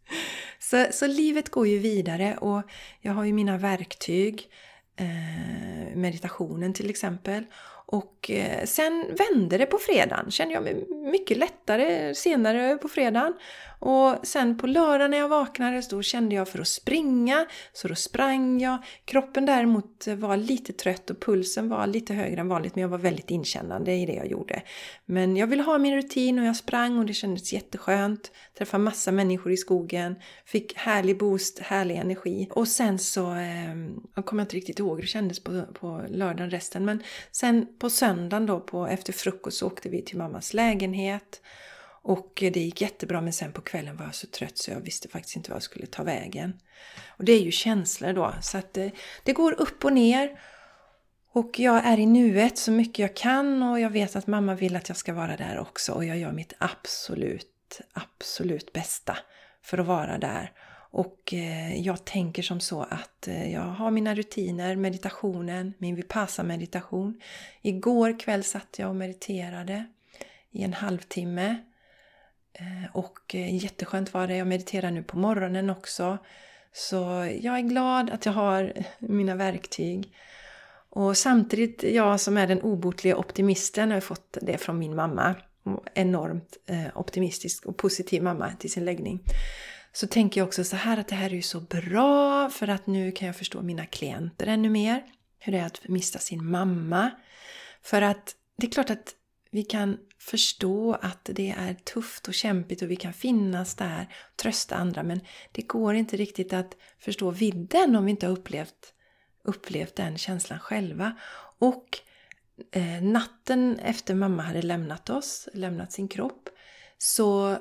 så, 0.59 0.87
så 0.90 1.07
livet 1.07 1.48
går 1.48 1.66
ju 1.66 1.79
vidare 1.79 2.37
och 2.37 2.62
jag 3.00 3.12
har 3.12 3.24
ju 3.24 3.33
mina 3.33 3.59
verktyg, 3.59 4.48
eh, 4.96 5.96
meditationen 5.96 6.72
till 6.74 6.90
exempel. 6.90 7.44
Och 7.87 8.31
eh, 8.31 8.64
sen 8.64 9.16
vände 9.18 9.59
det 9.59 9.66
på 9.66 9.79
fredagen, 9.79 10.31
kände 10.31 10.55
jag 10.55 10.62
mig 10.62 10.87
mycket 10.90 11.37
lättare 11.37 12.14
senare 12.14 12.76
på 12.76 12.88
fredagen. 12.88 13.35
Och 13.81 14.27
sen 14.27 14.59
på 14.59 14.66
lördag 14.66 15.11
när 15.11 15.19
jag 15.19 15.29
vaknade 15.29 15.83
så 15.83 16.03
kände 16.03 16.35
jag 16.35 16.49
för 16.49 16.61
att 16.61 16.69
springa, 16.69 17.47
så 17.73 17.88
då 17.88 17.95
sprang 17.95 18.61
jag. 18.61 18.79
Kroppen 19.05 19.47
däremot 19.47 20.07
var 20.07 20.37
lite 20.37 20.73
trött 20.73 21.11
och 21.11 21.21
pulsen 21.21 21.69
var 21.69 21.87
lite 21.87 22.14
högre 22.14 22.40
än 22.40 22.49
vanligt 22.49 22.75
men 22.75 22.83
jag 22.83 22.88
var 22.88 22.99
väldigt 22.99 23.31
inkännande 23.31 23.93
i 23.93 24.07
det 24.07 24.12
jag 24.12 24.27
gjorde. 24.27 24.62
Men 25.07 25.37
jag 25.37 25.47
ville 25.47 25.62
ha 25.62 25.79
min 25.79 25.97
rutin 25.97 26.38
och 26.38 26.45
jag 26.45 26.57
sprang 26.57 26.99
och 26.99 27.07
det 27.07 27.14
kändes 27.14 27.53
jätteskönt. 27.53 28.31
Träffade 28.59 28.85
massa 28.85 29.12
människor 29.12 29.53
i 29.53 29.57
skogen, 29.57 30.14
fick 30.45 30.77
härlig 30.77 31.19
boost, 31.19 31.59
härlig 31.59 31.97
energi. 31.97 32.49
Och 32.51 32.69
sen 32.69 32.99
så, 32.99 33.35
eh, 33.35 33.75
jag 34.14 34.27
kommer 34.27 34.43
inte 34.43 34.57
riktigt 34.57 34.79
ihåg 34.79 34.97
hur 34.97 35.03
det 35.03 35.09
kändes 35.09 35.45
på, 35.45 35.62
på 35.73 36.03
lördagen 36.09 36.51
resten, 36.51 36.85
men 36.85 37.03
sen 37.33 37.66
på 37.79 37.90
söndagen 37.90 38.47
då 38.47 38.61
på, 38.61 38.87
efter 38.87 39.12
frukost 39.12 39.59
så 39.59 39.66
åkte 39.66 39.88
vi 39.88 40.03
till 40.03 40.19
mammas 40.19 40.55
lägenhet. 40.55 41.40
Och 42.02 42.32
det 42.34 42.60
gick 42.60 42.80
jättebra 42.80 43.20
men 43.20 43.32
sen 43.32 43.52
på 43.52 43.60
kvällen 43.60 43.96
var 43.96 44.04
jag 44.04 44.14
så 44.14 44.26
trött 44.26 44.58
så 44.58 44.70
jag 44.70 44.80
visste 44.80 45.08
faktiskt 45.08 45.36
inte 45.36 45.50
vad 45.50 45.56
jag 45.56 45.62
skulle 45.62 45.86
ta 45.86 46.02
vägen. 46.02 46.60
Och 47.08 47.24
det 47.24 47.32
är 47.32 47.40
ju 47.40 47.50
känslor 47.50 48.12
då 48.12 48.34
så 48.42 48.58
att 48.58 48.74
det, 48.74 48.90
det 49.24 49.32
går 49.32 49.60
upp 49.60 49.84
och 49.84 49.92
ner. 49.92 50.40
Och 51.32 51.58
jag 51.58 51.86
är 51.86 51.98
i 51.98 52.06
nuet 52.06 52.58
så 52.58 52.72
mycket 52.72 52.98
jag 52.98 53.16
kan 53.16 53.62
och 53.62 53.80
jag 53.80 53.90
vet 53.90 54.16
att 54.16 54.26
mamma 54.26 54.54
vill 54.54 54.76
att 54.76 54.88
jag 54.88 54.96
ska 54.96 55.14
vara 55.14 55.36
där 55.36 55.58
också 55.58 55.92
och 55.92 56.04
jag 56.04 56.18
gör 56.18 56.32
mitt 56.32 56.52
absolut, 56.58 57.80
absolut 57.92 58.72
bästa 58.72 59.16
för 59.62 59.78
att 59.78 59.86
vara 59.86 60.18
där. 60.18 60.52
Och 60.92 61.34
eh, 61.34 61.80
jag 61.80 62.04
tänker 62.04 62.42
som 62.42 62.60
så 62.60 62.82
att 62.82 63.28
eh, 63.28 63.52
jag 63.52 63.62
har 63.62 63.90
mina 63.90 64.14
rutiner, 64.14 64.76
meditationen, 64.76 65.74
min 65.78 65.94
Vipassa-meditation. 65.94 67.20
Igår 67.62 68.18
kväll 68.20 68.44
satt 68.44 68.78
jag 68.78 68.88
och 68.88 68.96
mediterade 68.96 69.86
i 70.50 70.62
en 70.62 70.72
halvtimme 70.72 71.56
Eh, 72.61 72.96
och 72.96 73.35
eh, 73.35 73.57
jätteskönt 73.57 74.14
var 74.14 74.27
det. 74.27 74.37
Jag 74.37 74.46
mediterar 74.46 74.90
nu 74.90 75.03
på 75.03 75.18
morgonen 75.18 75.70
också. 75.70 76.18
Så 76.73 76.96
jag 77.40 77.59
är 77.59 77.62
glad 77.62 78.11
att 78.11 78.27
jag 78.27 78.33
har 78.33 78.73
mina 78.99 79.35
verktyg. 79.35 80.14
Och 80.90 81.16
samtidigt, 81.16 81.83
jag 81.83 82.20
som 82.20 82.37
är 82.37 82.46
den 82.46 82.62
obotliga 82.62 83.16
optimisten, 83.16 83.90
har 83.90 84.01
fått 84.01 84.38
det 84.42 84.59
från 84.59 84.79
min 84.79 84.94
mamma. 84.94 85.35
Enormt 85.94 86.57
eh, 86.66 86.87
optimistisk 86.94 87.66
och 87.66 87.77
positiv 87.77 88.23
mamma 88.23 88.53
till 88.59 88.70
sin 88.70 88.85
läggning. 88.85 89.20
Så 89.92 90.07
tänker 90.07 90.40
jag 90.40 90.46
också 90.46 90.64
så 90.64 90.77
här 90.77 90.96
att 90.96 91.09
det 91.09 91.14
här 91.14 91.31
är 91.31 91.35
ju 91.35 91.42
så 91.42 91.61
bra 91.61 92.51
för 92.51 92.68
att 92.68 92.87
nu 92.87 93.12
kan 93.12 93.27
jag 93.27 93.37
förstå 93.37 93.62
mina 93.62 93.87
klienter 93.87 94.46
ännu 94.46 94.70
mer. 94.70 95.03
Hur 95.38 95.53
det 95.53 95.59
är 95.59 95.66
att 95.66 95.88
mista 95.88 96.18
sin 96.18 96.51
mamma. 96.51 97.11
För 97.83 98.03
att 98.03 98.35
det 98.57 98.66
är 98.66 98.70
klart 98.70 98.90
att 98.90 99.14
vi 99.51 99.62
kan 99.62 99.99
förstå 100.20 100.98
att 101.02 101.30
det 101.33 101.54
är 101.59 101.74
tufft 101.74 102.28
och 102.28 102.35
kämpigt 102.35 102.83
och 102.83 102.90
vi 102.90 102.96
kan 102.96 103.12
finnas 103.12 103.74
där 103.74 104.09
och 104.30 104.37
trösta 104.37 104.76
andra 104.76 105.02
men 105.02 105.20
det 105.52 105.62
går 105.62 105.94
inte 105.94 106.16
riktigt 106.16 106.52
att 106.52 106.76
förstå 106.98 107.30
vidden 107.30 107.96
om 107.96 108.04
vi 108.04 108.11
inte 108.11 108.26
har 108.26 108.33
upplevt, 108.33 108.94
upplevt 109.44 109.96
den 109.96 110.18
känslan 110.18 110.59
själva. 110.59 111.16
Och 111.59 111.98
eh, 112.72 113.02
natten 113.02 113.78
efter 113.78 114.14
mamma 114.14 114.42
hade 114.42 114.62
lämnat 114.62 115.11
oss, 115.11 115.48
lämnat 115.54 115.92
sin 115.92 116.09
kropp, 116.09 116.48
så 116.98 117.59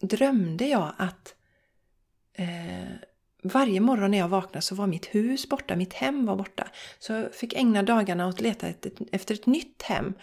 drömde 0.00 0.66
jag 0.66 0.92
att 0.98 1.34
eh, 2.32 2.94
varje 3.42 3.80
morgon 3.80 4.10
när 4.10 4.18
jag 4.18 4.28
vaknade 4.28 4.62
så 4.62 4.74
var 4.74 4.86
mitt 4.86 5.06
hus 5.06 5.48
borta, 5.48 5.76
mitt 5.76 5.92
hem 5.92 6.26
var 6.26 6.36
borta. 6.36 6.68
Så 6.98 7.12
jag 7.12 7.34
fick 7.34 7.54
ägna 7.54 7.82
dagarna 7.82 8.26
åt 8.26 8.34
att 8.34 8.40
leta 8.40 8.66
efter 9.12 9.34
ett 9.34 9.46
nytt 9.46 9.82
hem. 9.82 10.14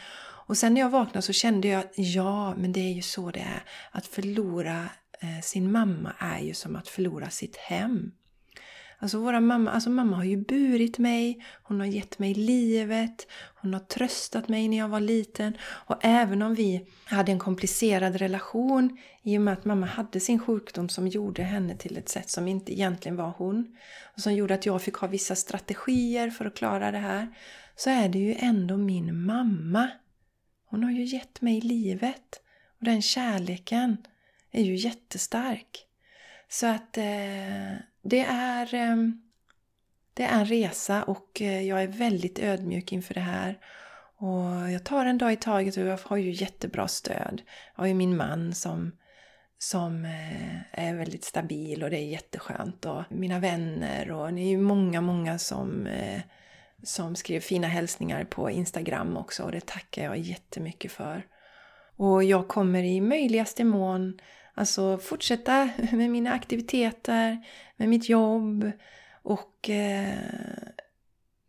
Och 0.47 0.57
sen 0.57 0.73
när 0.73 0.81
jag 0.81 0.89
vaknade 0.89 1.21
så 1.21 1.33
kände 1.33 1.67
jag 1.67 1.79
att 1.79 1.93
ja, 1.95 2.55
men 2.55 2.71
det 2.71 2.79
är 2.79 2.93
ju 2.93 3.01
så 3.01 3.31
det 3.31 3.39
är. 3.39 3.63
Att 3.91 4.07
förlora 4.07 4.89
eh, 5.21 5.41
sin 5.43 5.71
mamma 5.71 6.13
är 6.19 6.39
ju 6.39 6.53
som 6.53 6.75
att 6.75 6.87
förlora 6.87 7.29
sitt 7.29 7.57
hem. 7.57 8.11
Alltså, 8.99 9.19
våra 9.19 9.39
mamma, 9.39 9.71
alltså 9.71 9.89
mamma 9.89 10.17
har 10.17 10.23
ju 10.23 10.37
burit 10.37 10.97
mig, 10.97 11.45
hon 11.63 11.79
har 11.79 11.87
gett 11.87 12.19
mig 12.19 12.33
livet, 12.33 13.27
hon 13.55 13.73
har 13.73 13.79
tröstat 13.79 14.47
mig 14.47 14.67
när 14.67 14.77
jag 14.77 14.87
var 14.87 14.99
liten. 14.99 15.57
Och 15.61 15.95
även 16.01 16.41
om 16.41 16.55
vi 16.55 16.87
hade 17.05 17.31
en 17.31 17.39
komplicerad 17.39 18.15
relation 18.15 18.97
i 19.23 19.37
och 19.37 19.41
med 19.41 19.53
att 19.53 19.65
mamma 19.65 19.85
hade 19.85 20.19
sin 20.19 20.39
sjukdom 20.39 20.89
som 20.89 21.07
gjorde 21.07 21.43
henne 21.43 21.77
till 21.77 21.97
ett 21.97 22.09
sätt 22.09 22.29
som 22.29 22.47
inte 22.47 22.73
egentligen 22.73 23.15
var 23.15 23.33
hon. 23.37 23.77
Och 24.15 24.21
som 24.21 24.33
gjorde 24.33 24.53
att 24.53 24.65
jag 24.65 24.81
fick 24.81 24.95
ha 24.95 25.07
vissa 25.07 25.35
strategier 25.35 26.29
för 26.29 26.45
att 26.45 26.55
klara 26.55 26.91
det 26.91 26.97
här. 26.97 27.27
Så 27.75 27.89
är 27.89 28.09
det 28.09 28.19
ju 28.19 28.35
ändå 28.39 28.77
min 28.77 29.25
mamma 29.25 29.89
hon 30.69 30.83
har 30.83 30.91
ju 30.91 31.03
gett 31.03 31.41
mig 31.41 31.61
livet 31.61 32.41
och 32.79 32.85
den 32.85 33.01
kärleken 33.01 33.97
är 34.51 34.63
ju 34.63 34.75
jättestark. 34.75 35.85
Så 36.49 36.67
att 36.67 36.97
eh, 36.97 37.75
det, 38.01 38.25
är, 38.29 38.73
eh, 38.73 38.95
det 40.13 40.23
är 40.23 40.39
en 40.39 40.45
resa 40.45 41.03
och 41.03 41.41
eh, 41.41 41.61
jag 41.61 41.83
är 41.83 41.87
väldigt 41.87 42.39
ödmjuk 42.39 42.91
inför 42.91 43.13
det 43.13 43.19
här. 43.19 43.59
Och 44.19 44.71
jag 44.71 44.83
tar 44.83 45.05
en 45.05 45.17
dag 45.17 45.33
i 45.33 45.35
taget 45.35 45.77
och 45.77 45.83
jag 45.83 45.99
har 46.03 46.17
ju 46.17 46.31
jättebra 46.31 46.87
stöd. 46.87 47.41
Jag 47.75 47.81
har 47.81 47.87
ju 47.87 47.93
min 47.93 48.17
man 48.17 48.53
som, 48.53 48.91
som 49.57 50.05
eh, 50.05 50.85
är 50.87 50.95
väldigt 50.95 51.23
stabil 51.23 51.83
och 51.83 51.89
det 51.89 51.97
är 51.97 52.07
jätteskönt. 52.07 52.85
Och 52.85 53.03
mina 53.09 53.39
vänner 53.39 54.11
och 54.11 54.33
det 54.33 54.41
är 54.41 54.49
ju 54.49 54.57
många, 54.57 55.01
många 55.01 55.37
som 55.37 55.87
eh, 55.87 56.21
som 56.87 57.15
skrev 57.15 57.39
fina 57.39 57.67
hälsningar 57.67 58.23
på 58.23 58.49
Instagram 58.49 59.17
också 59.17 59.43
och 59.43 59.51
det 59.51 59.65
tackar 59.65 60.03
jag 60.03 60.17
jättemycket 60.17 60.91
för. 60.91 61.25
Och 61.95 62.23
jag 62.23 62.47
kommer 62.47 62.83
i 62.83 63.01
möjligaste 63.01 63.63
mån 63.63 64.19
alltså 64.53 64.97
fortsätta 64.97 65.69
med 65.91 66.09
mina 66.09 66.33
aktiviteter, 66.33 67.37
med 67.77 67.89
mitt 67.89 68.09
jobb 68.09 68.71
och 69.23 69.69
eh, 69.69 70.13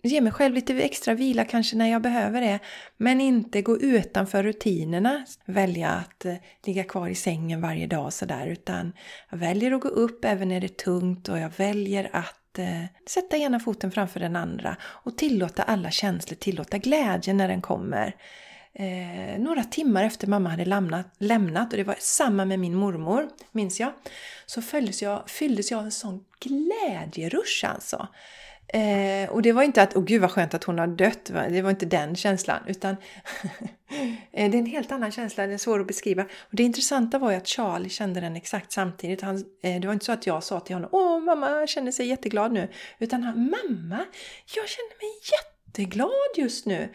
ge 0.03 0.21
mig 0.21 0.33
själv 0.33 0.55
lite 0.55 0.75
extra 0.75 1.15
vila 1.15 1.45
kanske 1.45 1.77
när 1.77 1.91
jag 1.91 2.03
behöver 2.03 2.41
det. 2.41 2.59
Men 2.97 3.21
inte 3.21 3.63
gå 3.63 3.79
utanför 3.79 4.43
rutinerna. 4.43 5.25
Välja 5.45 5.91
att 5.91 6.25
eh, 6.25 6.35
ligga 6.67 6.85
kvar 6.85 7.09
i 7.09 7.15
sängen 7.15 7.61
varje 7.61 7.87
dag 7.87 8.13
sådär 8.13 8.47
utan 8.47 8.93
jag 9.31 9.39
väljer 9.39 9.73
att 9.73 9.81
gå 9.81 9.89
upp 9.89 10.25
även 10.25 10.49
när 10.49 10.61
det 10.61 10.67
är 10.67 10.69
tungt 10.85 11.29
och 11.29 11.39
jag 11.39 11.53
väljer 11.57 12.11
att 12.13 12.48
eh, 12.59 12.85
sätta 13.07 13.37
ena 13.37 13.61
foten 13.61 13.91
framför 13.91 14.21
den 14.21 14.37
andra 14.37 14.77
och 14.83 15.17
tillåta 15.17 15.63
alla 15.63 15.91
känslor, 15.91 16.37
tillåta 16.37 16.79
glädjen 16.79 17.37
när 17.37 17.49
den 17.49 17.63
kommer. 17.63 18.17
Eh, 18.73 19.39
några 19.39 19.65
timmar 19.65 20.05
efter 20.05 20.27
mamma 20.27 20.51
hade 20.51 20.65
lämnat, 20.65 21.07
lämnat, 21.19 21.73
och 21.73 21.77
det 21.77 21.85
var 21.85 21.97
samma 21.99 22.45
med 22.45 22.59
min 22.59 22.75
mormor, 22.75 23.29
minns 23.53 23.81
jag, 23.81 23.93
så 24.47 24.63
fylldes 24.63 25.03
jag, 25.03 25.31
fylldes 25.31 25.71
jag 25.71 25.79
av 25.79 25.85
en 25.85 25.93
sån 25.93 26.25
glädjerush 26.41 27.65
alltså. 27.65 28.09
Eh, 28.73 29.31
och 29.31 29.43
det 29.43 29.53
var 29.53 29.63
inte 29.63 29.83
att, 29.83 29.97
åh 29.97 30.05
gud 30.05 30.21
vad 30.21 30.31
skönt 30.31 30.55
att 30.55 30.65
hon 30.65 30.79
har 30.79 30.87
dött, 30.87 31.25
det 31.25 31.63
var 31.63 31.71
inte 31.71 31.87
den 31.87 32.17
känslan, 32.17 32.61
utan 32.67 32.91
eh, 34.33 34.51
det 34.51 34.57
är 34.57 34.61
en 34.61 34.67
helt 34.67 34.93
annan 34.93 35.11
känsla, 35.11 35.43
den 35.43 35.53
är 35.53 35.59
svår 35.59 35.81
att 35.81 35.87
beskriva. 35.87 36.23
Och 36.23 36.57
det 36.57 36.63
intressanta 36.63 37.19
var 37.19 37.31
ju 37.31 37.37
att 37.37 37.47
Charlie 37.47 37.89
kände 37.89 38.21
den 38.21 38.37
exakt 38.37 38.73
samtidigt. 38.73 39.23
Han, 39.23 39.37
eh, 39.63 39.81
det 39.81 39.87
var 39.87 39.93
inte 39.93 40.05
så 40.05 40.13
att 40.13 40.27
jag 40.27 40.45
sa 40.45 40.61
till 40.61 40.77
honom, 40.77 40.91
åh 40.93 41.21
mamma 41.21 41.67
känner 41.67 41.93
sig 41.93 42.07
jätteglad 42.07 42.53
nu, 42.53 42.69
utan 42.99 43.23
han, 43.23 43.35
mamma, 43.35 44.05
jag 44.55 44.69
känner 44.69 45.03
mig 45.03 45.21
jätteglad 45.33 46.11
just 46.37 46.67
nu. 46.67 46.89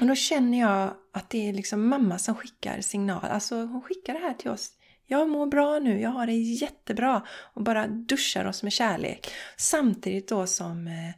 Och 0.00 0.06
då 0.06 0.14
känner 0.14 0.60
jag 0.60 0.94
att 1.12 1.30
det 1.30 1.48
är 1.48 1.52
liksom 1.52 1.88
mamma 1.88 2.18
som 2.18 2.34
skickar 2.34 2.80
signal, 2.80 3.24
alltså 3.24 3.54
hon 3.54 3.82
skickar 3.82 4.12
det 4.12 4.20
här 4.20 4.34
till 4.34 4.50
oss 4.50 4.70
jag 5.10 5.28
mår 5.28 5.46
bra 5.46 5.78
nu, 5.78 6.00
jag 6.00 6.10
har 6.10 6.26
det 6.26 6.32
jättebra 6.32 7.22
och 7.54 7.62
bara 7.62 7.86
duschar 7.86 8.44
oss 8.44 8.62
med 8.62 8.72
kärlek. 8.72 9.30
Samtidigt 9.56 10.28
då 10.28 10.46
som 10.46 10.86
eh, 10.86 11.08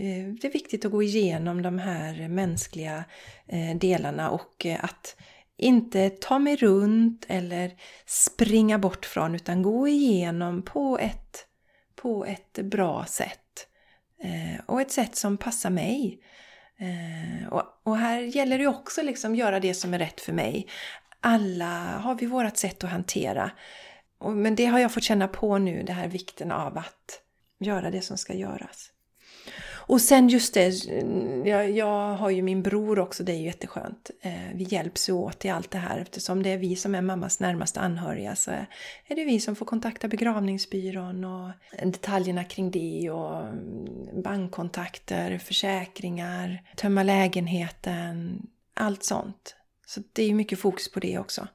eh 0.00 0.28
det 0.40 0.48
är 0.48 0.52
viktigt 0.52 0.84
att 0.84 0.90
gå 0.90 1.02
igenom 1.02 1.62
de 1.62 1.78
här 1.78 2.28
mänskliga 2.28 3.04
eh, 3.46 3.76
delarna 3.76 4.30
och 4.30 4.66
eh, 4.66 4.84
att 4.84 5.16
inte 5.56 6.10
ta 6.10 6.38
mig 6.38 6.56
runt 6.56 7.26
eller 7.28 7.72
springa 8.06 8.78
bort 8.78 9.06
från 9.06 9.34
utan 9.34 9.62
gå 9.62 9.88
igenom 9.88 10.62
på 10.62 10.98
ett, 10.98 11.46
på 11.96 12.24
ett 12.24 12.52
bra 12.52 13.04
sätt. 13.04 13.68
Eh, 14.22 14.64
och 14.66 14.80
ett 14.80 14.92
sätt 14.92 15.16
som 15.16 15.36
passar 15.36 15.70
mig. 15.70 16.20
Och, 17.84 17.96
här 17.96 18.20
gäller 18.20 18.58
det 18.58 18.66
också 18.66 19.02
liksom 19.02 19.34
göra 19.34 19.60
det 19.60 19.74
som 19.74 19.94
är 19.94 19.98
rätt 19.98 20.20
för 20.20 20.32
mig 20.32 20.66
alla 21.20 21.98
har 21.98 22.14
vi 22.14 22.26
vårt 22.26 22.56
sätt 22.56 22.84
att 22.84 22.90
hantera. 22.90 23.50
Men 24.24 24.54
det 24.54 24.66
har 24.66 24.78
jag 24.78 24.92
fått 24.92 25.02
känna 25.02 25.28
på 25.28 25.58
nu, 25.58 25.82
det 25.82 25.92
här 25.92 26.08
vikten 26.08 26.52
av 26.52 26.78
att 26.78 27.22
göra 27.60 27.90
det 27.90 28.00
som 28.00 28.18
ska 28.18 28.34
göras. 28.34 28.92
Och 29.88 30.00
sen 30.00 30.28
just 30.28 30.54
det, 30.54 30.68
jag, 31.44 31.70
jag 31.70 32.14
har 32.14 32.30
ju 32.30 32.42
min 32.42 32.62
bror 32.62 32.98
också, 32.98 33.24
det 33.24 33.32
är 33.32 33.36
ju 33.36 33.44
jätteskönt. 33.44 34.10
Eh, 34.20 34.32
vi 34.54 34.64
hjälps 34.64 35.08
ju 35.08 35.12
åt 35.12 35.44
i 35.44 35.48
allt 35.48 35.70
det 35.70 35.78
här 35.78 35.98
eftersom 35.98 36.42
det 36.42 36.50
är 36.50 36.58
vi 36.58 36.76
som 36.76 36.94
är 36.94 37.02
mammas 37.02 37.40
närmaste 37.40 37.80
anhöriga 37.80 38.36
så 38.36 38.50
är 39.06 39.16
det 39.16 39.24
vi 39.24 39.40
som 39.40 39.56
får 39.56 39.66
kontakta 39.66 40.08
begravningsbyrån 40.08 41.24
och 41.24 41.50
detaljerna 41.82 42.44
kring 42.44 42.70
det 42.70 43.10
och 43.10 43.40
mm, 43.40 44.22
bankkontakter, 44.22 45.38
försäkringar, 45.38 46.62
tömma 46.76 47.02
lägenheten, 47.02 48.42
allt 48.74 49.04
sånt. 49.04 49.57
Så 49.88 50.02
det 50.12 50.22
är 50.22 50.34
mycket 50.34 50.58
fokus 50.58 50.92
på 50.92 51.00
det 51.00 51.18
också. 51.18 51.48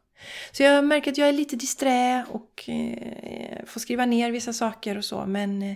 Så 0.51 0.63
jag 0.63 0.85
märker 0.85 1.11
att 1.11 1.17
jag 1.17 1.29
är 1.29 1.33
lite 1.33 1.55
disträ 1.55 2.25
och 2.29 2.69
eh, 2.69 3.65
får 3.65 3.79
skriva 3.79 4.05
ner 4.05 4.31
vissa 4.31 4.53
saker 4.53 4.97
och 4.97 5.05
så 5.05 5.25
men 5.25 5.61
eh, 5.61 5.75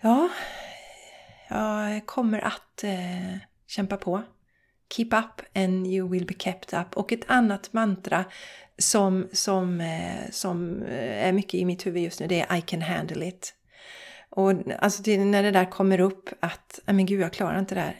ja, 0.00 0.30
jag 1.48 2.06
kommer 2.06 2.38
att 2.38 2.84
eh, 2.84 3.38
kämpa 3.66 3.96
på. 3.96 4.22
Keep 4.94 5.08
up 5.12 5.56
and 5.56 5.86
you 5.86 6.08
will 6.08 6.26
be 6.26 6.34
kept 6.38 6.72
up. 6.72 6.96
Och 6.96 7.12
ett 7.12 7.30
annat 7.30 7.72
mantra 7.72 8.24
som, 8.78 9.28
som, 9.32 9.80
eh, 9.80 10.30
som 10.30 10.82
eh, 10.82 11.26
är 11.26 11.32
mycket 11.32 11.54
i 11.54 11.64
mitt 11.64 11.86
huvud 11.86 12.02
just 12.02 12.20
nu 12.20 12.26
det 12.26 12.40
är 12.40 12.56
I 12.56 12.60
can 12.60 12.82
handle 12.82 13.28
it. 13.28 13.54
Och 14.30 14.52
alltså 14.78 15.02
det, 15.02 15.18
när 15.18 15.42
det 15.42 15.50
där 15.50 15.70
kommer 15.70 16.00
upp 16.00 16.30
att, 16.40 16.80
äh, 16.86 16.94
men 16.94 17.06
gud 17.06 17.20
jag 17.20 17.32
klarar 17.32 17.58
inte 17.58 17.74
det 17.74 17.80
här. 17.80 17.96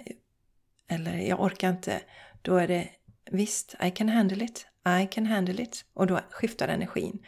Eller 0.88 1.18
jag 1.18 1.40
orkar 1.40 1.70
inte. 1.70 2.00
Då 2.46 2.56
är 2.56 2.68
det 2.68 2.88
visst, 3.30 3.74
I 3.82 3.90
can 3.90 4.08
handle 4.08 4.44
it, 4.44 4.66
I 5.02 5.06
can 5.06 5.26
handle 5.26 5.62
it. 5.62 5.84
Och 5.94 6.06
då 6.06 6.20
skiftar 6.30 6.68
energin. 6.68 7.18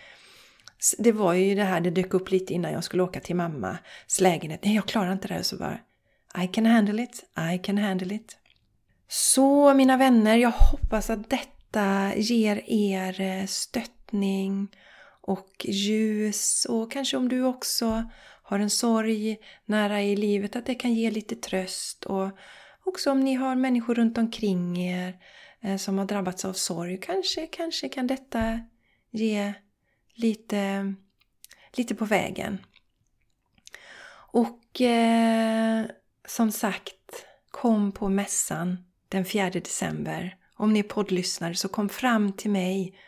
Det 0.99 1.13
var 1.13 1.33
ju 1.33 1.55
det 1.55 1.65
här, 1.65 1.81
det 1.81 1.91
dök 1.91 2.15
upp 2.15 2.31
lite 2.31 2.55
innan 2.55 2.73
jag 2.73 2.85
skulle 2.85 3.03
åka 3.03 3.21
till 3.21 3.37
mammas 3.37 4.21
lägenhet. 4.21 4.61
Nej, 4.65 4.75
jag 4.75 4.87
klarar 4.87 5.13
inte 5.13 5.29
det 5.29 5.35
här. 5.35 5.43
Så 5.43 5.57
bara, 5.57 5.79
I 6.45 6.49
can 6.49 6.67
handle 6.67 7.03
it, 7.03 7.25
I 7.55 7.59
can 7.59 7.79
handle 7.79 8.15
it. 8.15 8.37
Så 9.09 9.75
mina 9.75 9.97
vänner, 9.97 10.37
jag 10.37 10.51
hoppas 10.51 11.11
att 11.11 11.31
detta 11.31 12.17
ger 12.17 12.63
er 12.67 13.21
eh, 13.21 13.47
stöttning 13.47 14.69
och 15.21 15.67
ljus 15.69 16.65
och 16.65 16.93
kanske 16.93 17.17
om 17.17 17.29
du 17.29 17.43
också 17.45 18.11
har 18.43 18.59
en 18.59 18.71
sorg 18.71 19.37
nära 19.65 20.03
i 20.03 20.17
livet 20.17 20.57
att 20.57 20.67
det 20.67 20.75
kan 20.75 20.95
ge 20.95 21.11
lite 21.11 21.37
tröst 21.37 22.05
och 22.05 22.31
Också 22.89 23.11
om 23.11 23.21
ni 23.21 23.35
har 23.35 23.55
människor 23.55 23.95
runt 23.95 24.19
omkring 24.19 24.83
er 24.83 25.19
eh, 25.61 25.77
som 25.77 25.99
har 25.99 26.05
drabbats 26.05 26.45
av 26.45 26.53
sorg. 26.53 27.01
Kanske, 27.01 27.47
kanske 27.47 27.89
kan 27.89 28.07
detta 28.07 28.61
ge 29.11 29.53
lite, 30.15 30.95
lite 31.73 31.95
på 31.95 32.05
vägen. 32.05 32.59
Och 34.33 34.81
eh, 34.81 35.85
som 36.27 36.53
sagt, 36.53 37.27
kom 37.51 37.93
på 37.93 38.09
mässan 38.09 38.85
den 39.09 39.25
4 39.25 39.51
december. 39.51 40.37
Om 40.55 40.73
ni 40.73 40.79
är 40.79 40.83
poddlyssnare 40.83 41.55
så 41.55 41.69
kom 41.69 41.89
fram 41.89 42.33
till 42.33 42.51
mig. 42.51 42.99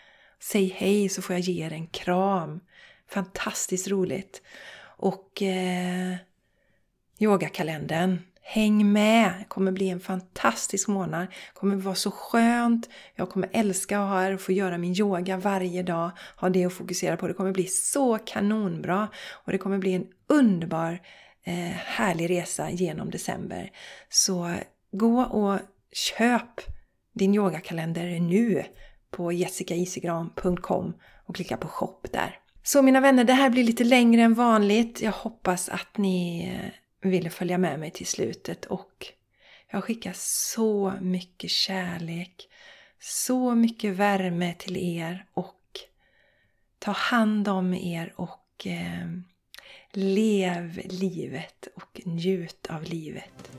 Säg 0.40 0.74
hej 0.76 1.08
så 1.08 1.22
får 1.22 1.34
jag 1.34 1.40
ge 1.40 1.66
er 1.66 1.72
en 1.72 1.86
kram. 1.86 2.60
Fantastiskt 3.08 3.88
roligt. 3.88 4.42
Och 4.96 5.42
eh, 5.42 6.16
yogakalendern 7.18 8.18
Häng 8.52 8.92
med! 8.92 9.32
Det 9.38 9.44
kommer 9.48 9.72
bli 9.72 9.88
en 9.88 10.00
fantastisk 10.00 10.88
månad. 10.88 11.20
Det 11.20 11.60
kommer 11.60 11.76
vara 11.76 11.94
så 11.94 12.10
skönt. 12.10 12.88
Jag 13.14 13.30
kommer 13.30 13.48
älska 13.52 14.00
att 14.00 14.08
ha 14.08 14.20
här 14.20 14.34
och 14.34 14.40
få 14.40 14.52
göra 14.52 14.78
min 14.78 15.00
yoga 15.00 15.36
varje 15.36 15.82
dag. 15.82 16.10
Ha 16.36 16.48
det 16.48 16.64
att 16.64 16.72
fokusera 16.72 17.16
på. 17.16 17.28
Det 17.28 17.34
kommer 17.34 17.52
bli 17.52 17.66
så 17.66 18.18
kanonbra. 18.18 19.08
Och 19.44 19.52
det 19.52 19.58
kommer 19.58 19.78
bli 19.78 19.94
en 19.94 20.06
underbar 20.26 21.00
eh, 21.44 21.54
härlig 21.76 22.30
resa 22.30 22.70
genom 22.70 23.10
december. 23.10 23.70
Så 24.08 24.54
gå 24.92 25.22
och 25.22 25.58
köp 25.92 26.60
din 27.14 27.34
yogakalender 27.34 28.20
nu 28.20 28.64
på 29.10 29.32
jessicaisigran.com 29.32 30.94
och 31.26 31.34
klicka 31.34 31.56
på 31.56 31.68
shop 31.68 32.00
där. 32.12 32.38
Så 32.62 32.82
mina 32.82 33.00
vänner, 33.00 33.24
det 33.24 33.32
här 33.32 33.50
blir 33.50 33.64
lite 33.64 33.84
längre 33.84 34.22
än 34.22 34.34
vanligt. 34.34 35.00
Jag 35.00 35.12
hoppas 35.12 35.68
att 35.68 35.98
ni 35.98 36.48
eh, 36.48 36.79
ville 37.00 37.30
följa 37.30 37.58
med 37.58 37.80
mig 37.80 37.90
till 37.90 38.06
slutet 38.06 38.64
och 38.64 39.06
jag 39.70 39.84
skickar 39.84 40.12
så 40.16 40.92
mycket 41.00 41.50
kärlek, 41.50 42.48
så 43.00 43.54
mycket 43.54 43.94
värme 43.94 44.54
till 44.58 44.76
er 44.76 45.26
och 45.32 45.56
ta 46.78 46.90
hand 46.90 47.48
om 47.48 47.74
er 47.74 48.12
och 48.16 48.66
eh, 48.66 49.08
lev 49.92 50.80
livet 50.84 51.68
och 51.76 52.00
njut 52.04 52.66
av 52.70 52.82
livet. 52.82 53.50